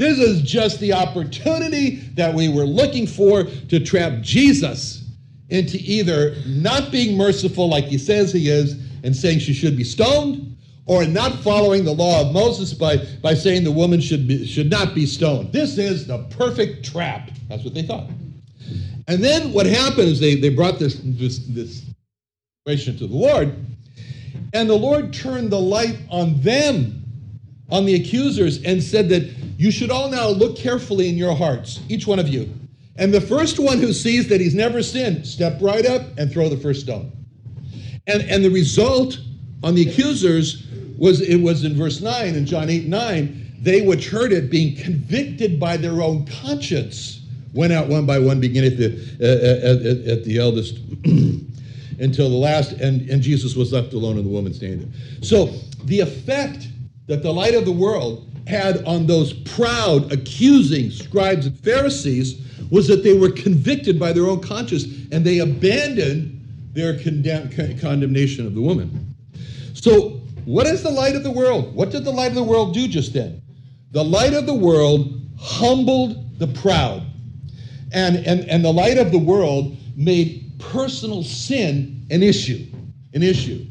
This 0.00 0.18
is 0.18 0.40
just 0.40 0.80
the 0.80 0.94
opportunity 0.94 1.96
that 2.14 2.32
we 2.34 2.48
were 2.48 2.64
looking 2.64 3.06
for 3.06 3.44
to 3.44 3.78
trap 3.78 4.22
Jesus 4.22 5.04
into 5.50 5.76
either 5.76 6.36
not 6.46 6.90
being 6.90 7.18
merciful 7.18 7.68
like 7.68 7.84
he 7.84 7.98
says 7.98 8.32
he 8.32 8.48
is 8.48 8.80
and 9.04 9.14
saying 9.14 9.40
she 9.40 9.52
should 9.52 9.76
be 9.76 9.84
stoned, 9.84 10.56
or 10.86 11.04
not 11.04 11.34
following 11.40 11.84
the 11.84 11.92
law 11.92 12.22
of 12.22 12.32
Moses 12.32 12.72
by, 12.72 12.96
by 13.20 13.34
saying 13.34 13.62
the 13.62 13.70
woman 13.70 14.00
should, 14.00 14.26
be, 14.26 14.46
should 14.46 14.70
not 14.70 14.94
be 14.94 15.04
stoned. 15.04 15.52
This 15.52 15.76
is 15.76 16.06
the 16.06 16.24
perfect 16.30 16.82
trap. 16.82 17.30
That's 17.50 17.62
what 17.62 17.74
they 17.74 17.82
thought. 17.82 18.08
And 19.06 19.22
then 19.22 19.52
what 19.52 19.66
happened 19.66 20.08
is 20.08 20.18
they, 20.18 20.34
they 20.34 20.48
brought 20.48 20.78
this, 20.78 20.98
this, 21.04 21.40
this 21.40 21.84
situation 22.66 22.96
to 22.96 23.06
the 23.06 23.14
Lord, 23.14 23.54
and 24.54 24.70
the 24.70 24.74
Lord 24.74 25.12
turned 25.12 25.50
the 25.50 25.60
light 25.60 25.98
on 26.08 26.40
them, 26.40 26.99
on 27.70 27.84
the 27.84 27.94
accusers, 27.94 28.62
and 28.64 28.82
said 28.82 29.08
that 29.08 29.22
you 29.58 29.70
should 29.70 29.90
all 29.90 30.10
now 30.10 30.28
look 30.28 30.56
carefully 30.56 31.08
in 31.08 31.16
your 31.16 31.34
hearts, 31.34 31.80
each 31.88 32.06
one 32.06 32.18
of 32.18 32.28
you. 32.28 32.52
And 32.96 33.14
the 33.14 33.20
first 33.20 33.58
one 33.58 33.78
who 33.78 33.92
sees 33.92 34.28
that 34.28 34.40
he's 34.40 34.54
never 34.54 34.82
sinned, 34.82 35.26
step 35.26 35.58
right 35.60 35.86
up 35.86 36.02
and 36.18 36.30
throw 36.30 36.48
the 36.48 36.56
first 36.56 36.80
stone. 36.80 37.12
And, 38.06 38.22
and 38.22 38.44
the 38.44 38.50
result 38.50 39.18
on 39.62 39.74
the 39.74 39.88
accusers 39.88 40.66
was 40.98 41.20
it 41.20 41.36
was 41.36 41.64
in 41.64 41.76
verse 41.76 42.00
9 42.00 42.34
in 42.34 42.44
John 42.44 42.68
8 42.68 42.86
9, 42.86 43.56
they 43.60 43.82
which 43.82 44.08
heard 44.08 44.32
it 44.32 44.50
being 44.50 44.76
convicted 44.76 45.60
by 45.60 45.76
their 45.76 46.02
own 46.02 46.26
conscience 46.26 47.20
went 47.52 47.72
out 47.72 47.88
one 47.88 48.06
by 48.06 48.18
one, 48.18 48.40
beginning 48.40 48.72
at 48.72 48.78
the, 48.78 48.86
uh, 49.20 50.06
at, 50.06 50.18
at, 50.18 50.24
the 50.24 50.38
eldest 50.38 50.76
until 52.00 52.30
the 52.30 52.36
last, 52.36 52.72
and, 52.72 53.08
and 53.10 53.22
Jesus 53.22 53.56
was 53.56 53.72
left 53.72 53.92
alone 53.92 54.16
and 54.16 54.24
the 54.24 54.30
woman 54.30 54.54
standing. 54.54 54.92
So 55.22 55.46
the 55.84 56.00
effect 56.00 56.68
that 57.10 57.24
the 57.24 57.32
light 57.32 57.56
of 57.56 57.64
the 57.64 57.72
world 57.72 58.24
had 58.46 58.84
on 58.84 59.04
those 59.04 59.32
proud, 59.32 60.12
accusing 60.12 60.92
scribes 60.92 61.44
and 61.44 61.58
Pharisees 61.58 62.40
was 62.70 62.86
that 62.86 63.02
they 63.02 63.18
were 63.18 63.32
convicted 63.32 63.98
by 63.98 64.12
their 64.12 64.28
own 64.28 64.40
conscience 64.40 64.84
and 65.10 65.24
they 65.24 65.40
abandoned 65.40 66.40
their 66.72 66.96
condemn- 67.00 67.50
condemnation 67.80 68.46
of 68.46 68.54
the 68.54 68.60
woman. 68.60 69.12
So, 69.74 70.20
what 70.44 70.68
is 70.68 70.84
the 70.84 70.90
light 70.90 71.16
of 71.16 71.24
the 71.24 71.32
world? 71.32 71.74
What 71.74 71.90
did 71.90 72.04
the 72.04 72.12
light 72.12 72.28
of 72.28 72.36
the 72.36 72.44
world 72.44 72.74
do 72.74 72.86
just 72.86 73.12
then? 73.12 73.42
The 73.90 74.04
light 74.04 74.32
of 74.32 74.46
the 74.46 74.54
world 74.54 75.20
humbled 75.36 76.38
the 76.38 76.46
proud. 76.46 77.02
And, 77.92 78.18
and, 78.24 78.48
and 78.48 78.64
the 78.64 78.72
light 78.72 78.98
of 78.98 79.10
the 79.10 79.18
world 79.18 79.76
made 79.96 80.52
personal 80.60 81.24
sin 81.24 82.06
an 82.08 82.22
issue. 82.22 82.66
An 83.14 83.24
issue. 83.24 83.66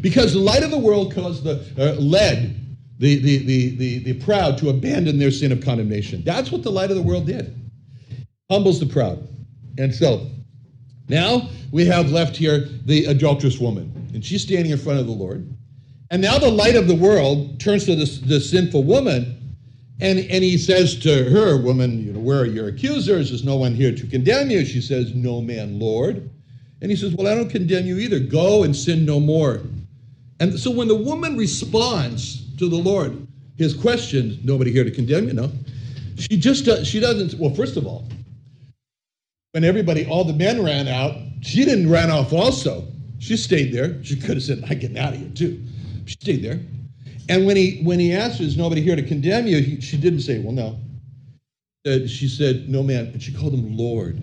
Because 0.00 0.32
the 0.32 0.40
light 0.40 0.62
of 0.62 0.70
the 0.70 0.78
world 0.78 1.14
caused 1.14 1.44
the, 1.44 1.62
uh, 1.78 2.00
led 2.00 2.56
the, 3.00 3.16
the, 3.16 3.38
the, 3.38 3.76
the, 3.76 3.98
the 4.12 4.12
proud 4.24 4.58
to 4.58 4.68
abandon 4.68 5.18
their 5.18 5.30
sin 5.30 5.52
of 5.52 5.62
condemnation. 5.62 6.22
That's 6.22 6.52
what 6.52 6.62
the 6.62 6.70
light 6.70 6.90
of 6.90 6.96
the 6.96 7.02
world 7.02 7.26
did. 7.26 7.58
Humbles 8.50 8.78
the 8.78 8.84
proud. 8.84 9.26
And 9.78 9.94
so, 9.94 10.26
now 11.08 11.48
we 11.72 11.86
have 11.86 12.10
left 12.10 12.36
here 12.36 12.68
the 12.84 13.06
adulterous 13.06 13.58
woman, 13.58 14.10
and 14.12 14.22
she's 14.22 14.42
standing 14.42 14.70
in 14.70 14.78
front 14.78 15.00
of 15.00 15.06
the 15.06 15.12
Lord. 15.12 15.50
And 16.10 16.20
now 16.20 16.38
the 16.38 16.50
light 16.50 16.76
of 16.76 16.88
the 16.88 16.94
world 16.94 17.58
turns 17.58 17.86
to 17.86 17.96
this, 17.96 18.18
this 18.18 18.50
sinful 18.50 18.84
woman, 18.84 19.56
and, 20.02 20.18
and 20.18 20.44
he 20.44 20.58
says 20.58 20.98
to 21.00 21.30
her, 21.30 21.56
Woman, 21.56 22.04
you 22.04 22.12
know, 22.12 22.20
where 22.20 22.40
are 22.40 22.46
your 22.46 22.68
accusers? 22.68 23.30
Is 23.30 23.44
no 23.44 23.56
one 23.56 23.74
here 23.74 23.94
to 23.94 24.06
condemn 24.08 24.50
you? 24.50 24.64
She 24.66 24.82
says, 24.82 25.14
No 25.14 25.40
man, 25.40 25.78
Lord. 25.78 26.28
And 26.82 26.90
he 26.90 26.96
says, 26.96 27.14
Well, 27.14 27.28
I 27.28 27.34
don't 27.34 27.48
condemn 27.48 27.86
you 27.86 27.98
either. 27.98 28.18
Go 28.18 28.62
and 28.62 28.76
sin 28.76 29.06
no 29.06 29.20
more. 29.20 29.62
And 30.38 30.58
so 30.58 30.70
when 30.70 30.88
the 30.88 30.94
woman 30.94 31.36
responds 31.36 32.39
to 32.60 32.68
the 32.68 32.76
Lord, 32.76 33.26
his 33.56 33.74
question, 33.74 34.38
nobody 34.44 34.70
here 34.70 34.84
to 34.84 34.90
condemn 34.90 35.26
you, 35.26 35.34
no. 35.34 35.50
She 36.16 36.38
just 36.38 36.66
does, 36.66 36.86
she 36.86 37.00
doesn't, 37.00 37.38
well, 37.40 37.54
first 37.54 37.76
of 37.76 37.86
all, 37.86 38.06
when 39.52 39.64
everybody, 39.64 40.06
all 40.06 40.24
the 40.24 40.34
men 40.34 40.62
ran 40.62 40.86
out, 40.86 41.16
she 41.40 41.64
didn't 41.64 41.90
run 41.90 42.10
off 42.10 42.32
also. 42.32 42.86
She 43.18 43.36
stayed 43.36 43.72
there. 43.72 44.02
She 44.04 44.14
could 44.14 44.36
have 44.36 44.42
said, 44.42 44.62
I'm 44.68 44.78
getting 44.78 44.98
out 44.98 45.14
of 45.14 45.18
here 45.18 45.30
too. 45.30 45.62
She 46.04 46.16
stayed 46.20 46.42
there. 46.42 46.60
And 47.28 47.46
when 47.46 47.56
he 47.56 47.80
when 47.82 48.00
he 48.00 48.12
asked, 48.12 48.40
"Is 48.40 48.56
nobody 48.56 48.80
here 48.80 48.96
to 48.96 49.02
condemn 49.02 49.46
you?" 49.46 49.60
He, 49.60 49.80
she 49.80 49.96
didn't 49.96 50.20
say, 50.20 50.40
"Well, 50.40 50.52
no." 50.52 50.78
She 52.08 52.26
said, 52.26 52.68
"No, 52.68 52.82
man," 52.82 53.06
and 53.06 53.22
she 53.22 53.32
called 53.32 53.54
him 53.54 53.76
Lord. 53.76 54.20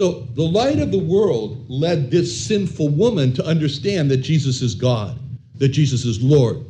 So 0.00 0.20
the 0.34 0.42
light 0.42 0.78
of 0.78 0.90
the 0.90 0.98
world 0.98 1.66
led 1.68 2.10
this 2.10 2.46
sinful 2.46 2.88
woman 2.88 3.34
to 3.34 3.44
understand 3.44 4.10
that 4.10 4.18
Jesus 4.18 4.62
is 4.62 4.74
God, 4.74 5.18
that 5.56 5.68
Jesus 5.68 6.06
is 6.06 6.22
Lord. 6.22 6.64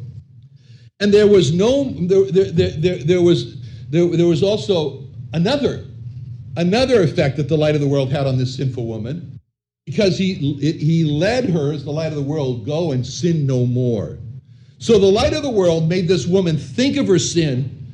And 1.01 1.13
there 1.13 1.27
was 1.27 1.53
no 1.53 1.85
there 1.85 2.31
there, 2.31 2.71
there, 2.71 2.99
there 2.99 3.23
was 3.23 3.61
there, 3.91 4.07
there 4.09 4.27
was 4.27 4.43
also 4.43 5.05
another 5.33 5.85
another 6.57 7.03
effect 7.03 7.37
that 7.37 7.49
the 7.49 7.57
light 7.57 7.75
of 7.75 7.81
the 7.81 7.89
world 7.89 8.11
had 8.11 8.27
on 8.27 8.39
this 8.39 8.57
sinful 8.57 8.87
woman 8.87 9.39
because 9.87 10.17
he 10.17 10.35
he 10.35 11.05
led 11.05 11.51
her 11.51 11.73
as 11.73 11.85
the 11.85 11.91
light 11.91 12.09
of 12.09 12.15
the 12.15 12.23
world 12.23 12.65
go 12.65 12.93
and 12.93 13.05
sin 13.05 13.47
no 13.47 13.67
more 13.67 14.19
so 14.85 14.99
the 14.99 15.11
light 15.11 15.33
of 15.33 15.43
the 15.43 15.51
world 15.51 15.89
made 15.89 16.09
this 16.09 16.27
woman 16.27 16.59
think 16.59 16.99
of 16.99 17.09
her 17.09 17.19
sin, 17.19 17.87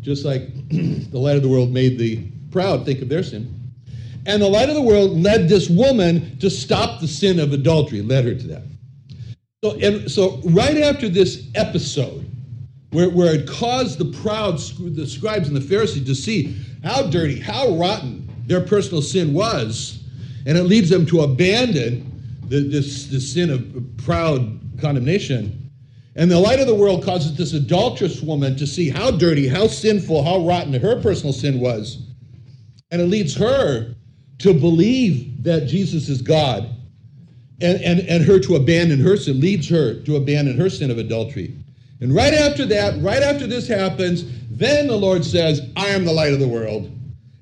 just 0.00 0.24
like 0.24 0.42
the 0.68 1.18
light 1.18 1.34
of 1.34 1.42
the 1.42 1.48
world 1.48 1.72
made 1.72 1.98
the 1.98 2.28
proud 2.52 2.84
think 2.84 3.02
of 3.02 3.08
their 3.08 3.24
sin. 3.24 3.52
And 4.24 4.40
the 4.40 4.48
light 4.48 4.68
of 4.68 4.76
the 4.76 4.82
world 4.82 5.20
led 5.20 5.48
this 5.48 5.68
woman 5.68 6.38
to 6.38 6.48
stop 6.48 7.00
the 7.00 7.08
sin 7.08 7.40
of 7.40 7.52
adultery, 7.52 8.02
led 8.02 8.24
her 8.24 8.36
to 8.36 8.46
that. 8.46 8.62
So, 9.64 9.72
and 9.80 10.08
so 10.08 10.40
right 10.44 10.76
after 10.76 11.08
this 11.08 11.48
episode, 11.56 12.27
where, 12.90 13.10
where 13.10 13.34
it 13.34 13.48
caused 13.48 13.98
the 13.98 14.18
proud, 14.20 14.58
the 14.58 15.06
scribes 15.06 15.48
and 15.48 15.56
the 15.56 15.60
Pharisees 15.60 16.06
to 16.06 16.14
see 16.14 16.56
how 16.82 17.08
dirty, 17.08 17.38
how 17.38 17.76
rotten 17.76 18.28
their 18.46 18.60
personal 18.60 19.02
sin 19.02 19.34
was, 19.34 20.02
and 20.46 20.56
it 20.56 20.64
leads 20.64 20.88
them 20.88 21.04
to 21.06 21.20
abandon 21.20 22.04
the, 22.48 22.60
this, 22.60 23.06
this 23.06 23.32
sin 23.32 23.50
of 23.50 23.96
proud 23.98 24.58
condemnation, 24.80 25.70
and 26.16 26.30
the 26.30 26.38
light 26.38 26.58
of 26.58 26.66
the 26.66 26.74
world 26.74 27.04
causes 27.04 27.36
this 27.36 27.52
adulterous 27.52 28.22
woman 28.22 28.56
to 28.56 28.66
see 28.66 28.88
how 28.88 29.10
dirty, 29.10 29.46
how 29.46 29.68
sinful, 29.68 30.24
how 30.24 30.44
rotten 30.44 30.72
her 30.72 31.00
personal 31.00 31.32
sin 31.32 31.60
was. 31.60 32.02
And 32.90 33.00
it 33.00 33.06
leads 33.06 33.36
her 33.36 33.94
to 34.38 34.54
believe 34.54 35.44
that 35.44 35.66
Jesus 35.66 36.08
is 36.08 36.22
God 36.22 36.74
and, 37.60 37.80
and, 37.82 38.00
and 38.00 38.24
her 38.24 38.40
to 38.40 38.56
abandon 38.56 39.00
her 39.00 39.16
sin, 39.16 39.40
leads 39.40 39.68
her 39.68 40.00
to 40.02 40.16
abandon 40.16 40.56
her 40.58 40.70
sin 40.70 40.90
of 40.90 40.98
adultery. 40.98 41.57
And 42.00 42.14
right 42.14 42.34
after 42.34 42.64
that, 42.66 43.00
right 43.02 43.22
after 43.22 43.46
this 43.46 43.66
happens, 43.66 44.24
then 44.50 44.86
the 44.86 44.96
Lord 44.96 45.24
says, 45.24 45.62
I 45.76 45.88
am 45.88 46.04
the 46.04 46.12
light 46.12 46.32
of 46.32 46.38
the 46.38 46.48
world, 46.48 46.90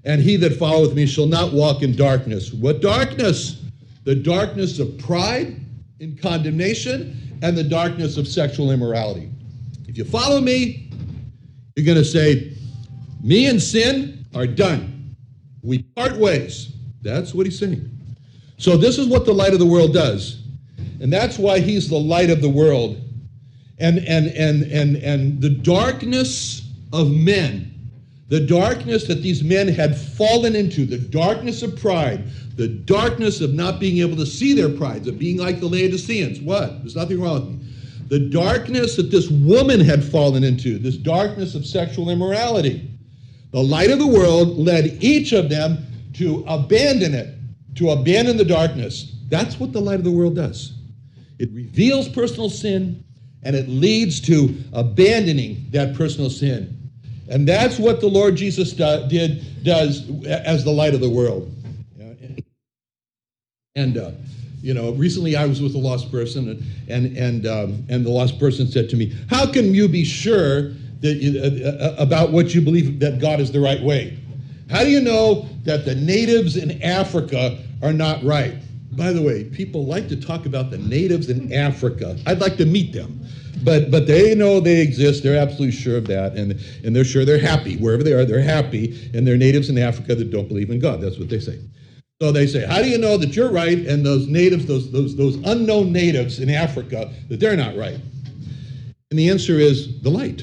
and 0.04 0.22
he 0.22 0.36
that 0.36 0.56
followeth 0.56 0.94
me 0.94 1.06
shall 1.06 1.26
not 1.26 1.52
walk 1.52 1.82
in 1.82 1.94
darkness. 1.94 2.52
What 2.52 2.80
darkness? 2.80 3.62
The 4.04 4.14
darkness 4.14 4.78
of 4.78 4.96
pride 4.98 5.60
and 6.00 6.20
condemnation 6.20 7.38
and 7.42 7.56
the 7.56 7.64
darkness 7.64 8.16
of 8.16 8.26
sexual 8.26 8.70
immorality. 8.70 9.30
If 9.88 9.98
you 9.98 10.04
follow 10.04 10.40
me, 10.40 10.90
you're 11.74 11.84
going 11.84 11.98
to 11.98 12.04
say, 12.04 12.56
Me 13.22 13.46
and 13.46 13.60
sin 13.60 14.24
are 14.34 14.46
done. 14.46 15.16
We 15.62 15.82
part 15.82 16.16
ways. 16.16 16.72
That's 17.02 17.34
what 17.34 17.46
he's 17.46 17.58
saying. 17.58 17.90
So, 18.58 18.76
this 18.76 18.98
is 18.98 19.06
what 19.08 19.26
the 19.26 19.34
light 19.34 19.52
of 19.52 19.58
the 19.58 19.66
world 19.66 19.92
does. 19.92 20.42
And 21.00 21.12
that's 21.12 21.38
why 21.38 21.60
he's 21.60 21.88
the 21.88 21.98
light 21.98 22.30
of 22.30 22.40
the 22.40 22.48
world. 22.48 23.02
And, 23.78 23.98
and, 23.98 24.28
and, 24.28 24.62
and, 24.72 24.96
and 24.96 25.40
the 25.40 25.50
darkness 25.50 26.66
of 26.92 27.10
men, 27.10 27.72
the 28.28 28.40
darkness 28.40 29.06
that 29.06 29.22
these 29.22 29.44
men 29.44 29.68
had 29.68 29.96
fallen 29.96 30.56
into, 30.56 30.86
the 30.86 30.98
darkness 30.98 31.62
of 31.62 31.78
pride, 31.78 32.24
the 32.56 32.68
darkness 32.68 33.40
of 33.40 33.52
not 33.52 33.78
being 33.78 33.98
able 33.98 34.16
to 34.16 34.26
see 34.26 34.54
their 34.54 34.70
prides, 34.70 35.06
of 35.06 35.18
being 35.18 35.36
like 35.36 35.60
the 35.60 35.66
Laodiceans. 35.66 36.40
What? 36.40 36.80
There's 36.80 36.96
nothing 36.96 37.20
wrong 37.20 37.34
with 37.34 37.60
me. 37.60 37.72
The 38.08 38.30
darkness 38.30 38.96
that 38.96 39.10
this 39.10 39.28
woman 39.28 39.80
had 39.80 40.02
fallen 40.02 40.42
into, 40.42 40.78
this 40.78 40.96
darkness 40.96 41.54
of 41.54 41.66
sexual 41.66 42.08
immorality. 42.08 42.90
The 43.50 43.62
light 43.62 43.90
of 43.90 43.98
the 43.98 44.06
world 44.06 44.56
led 44.56 45.02
each 45.02 45.32
of 45.32 45.48
them 45.48 45.84
to 46.14 46.44
abandon 46.46 47.14
it, 47.14 47.34
to 47.76 47.90
abandon 47.90 48.36
the 48.36 48.44
darkness. 48.44 49.16
That's 49.28 49.60
what 49.60 49.72
the 49.72 49.80
light 49.80 49.98
of 49.98 50.04
the 50.04 50.10
world 50.10 50.36
does. 50.36 50.72
It 51.38 51.50
reveals 51.52 52.08
personal 52.08 52.48
sin 52.48 53.04
and 53.46 53.54
it 53.54 53.68
leads 53.68 54.20
to 54.22 54.56
abandoning 54.72 55.64
that 55.70 55.94
personal 55.94 56.28
sin. 56.28 56.76
And 57.28 57.46
that's 57.46 57.78
what 57.78 58.00
the 58.00 58.08
Lord 58.08 58.34
Jesus 58.34 58.72
do, 58.72 59.06
did 59.08 59.64
does 59.64 60.10
as 60.26 60.64
the 60.64 60.72
light 60.72 60.94
of 60.94 61.00
the 61.00 61.08
world. 61.08 61.52
And 63.76 63.98
uh, 63.98 64.10
you 64.62 64.74
know, 64.74 64.92
recently 64.92 65.36
I 65.36 65.46
was 65.46 65.62
with 65.62 65.74
a 65.74 65.78
lost 65.78 66.10
person, 66.10 66.48
and 66.48 66.64
and 66.88 67.16
and, 67.16 67.46
um, 67.46 67.84
and 67.88 68.04
the 68.04 68.10
lost 68.10 68.40
person 68.40 68.66
said 68.66 68.88
to 68.90 68.96
me, 68.96 69.14
"How 69.28 69.50
can 69.50 69.74
you 69.74 69.86
be 69.86 70.04
sure 70.04 70.70
that 71.00 71.14
you, 71.14 71.40
uh, 71.40 71.68
uh, 71.68 71.96
about 71.98 72.32
what 72.32 72.54
you 72.54 72.60
believe 72.60 72.98
that 73.00 73.20
God 73.20 73.38
is 73.38 73.52
the 73.52 73.60
right 73.60 73.80
way? 73.80 74.18
How 74.70 74.82
do 74.82 74.90
you 74.90 75.00
know 75.00 75.48
that 75.64 75.84
the 75.84 75.94
natives 75.94 76.56
in 76.56 76.82
Africa 76.82 77.58
are 77.82 77.92
not 77.92 78.24
right?" 78.24 78.56
By 78.96 79.12
the 79.12 79.22
way, 79.22 79.44
people 79.44 79.86
like 79.86 80.08
to 80.08 80.16
talk 80.16 80.46
about 80.46 80.70
the 80.70 80.78
natives 80.78 81.28
in 81.28 81.52
Africa. 81.52 82.18
I'd 82.26 82.40
like 82.40 82.56
to 82.56 82.66
meet 82.66 82.92
them. 82.92 83.20
But 83.62 83.90
but 83.90 84.06
they 84.06 84.34
know 84.34 84.60
they 84.60 84.80
exist. 84.80 85.22
They're 85.22 85.38
absolutely 85.38 85.76
sure 85.76 85.96
of 85.96 86.06
that, 86.06 86.36
and 86.36 86.60
and 86.84 86.94
they're 86.94 87.04
sure 87.04 87.24
they're 87.24 87.38
happy 87.38 87.76
wherever 87.76 88.02
they 88.02 88.12
are. 88.12 88.24
They're 88.24 88.40
happy, 88.40 89.10
and 89.14 89.26
they're 89.26 89.36
natives 89.36 89.70
in 89.70 89.78
Africa 89.78 90.14
that 90.14 90.30
don't 90.30 90.48
believe 90.48 90.70
in 90.70 90.78
God. 90.78 91.00
That's 91.00 91.18
what 91.18 91.28
they 91.28 91.40
say. 91.40 91.58
So 92.20 92.32
they 92.32 92.46
say, 92.46 92.64
how 92.64 92.80
do 92.80 92.88
you 92.88 92.96
know 92.96 93.18
that 93.18 93.36
you're 93.36 93.50
right 93.50 93.76
and 93.76 94.04
those 94.04 94.26
natives, 94.26 94.64
those, 94.64 94.90
those, 94.90 95.14
those 95.16 95.36
unknown 95.44 95.92
natives 95.92 96.40
in 96.40 96.48
Africa, 96.48 97.12
that 97.28 97.40
they're 97.40 97.56
not 97.56 97.76
right? 97.76 98.00
And 99.10 99.18
the 99.18 99.28
answer 99.28 99.58
is 99.60 100.00
the 100.00 100.08
light. 100.08 100.42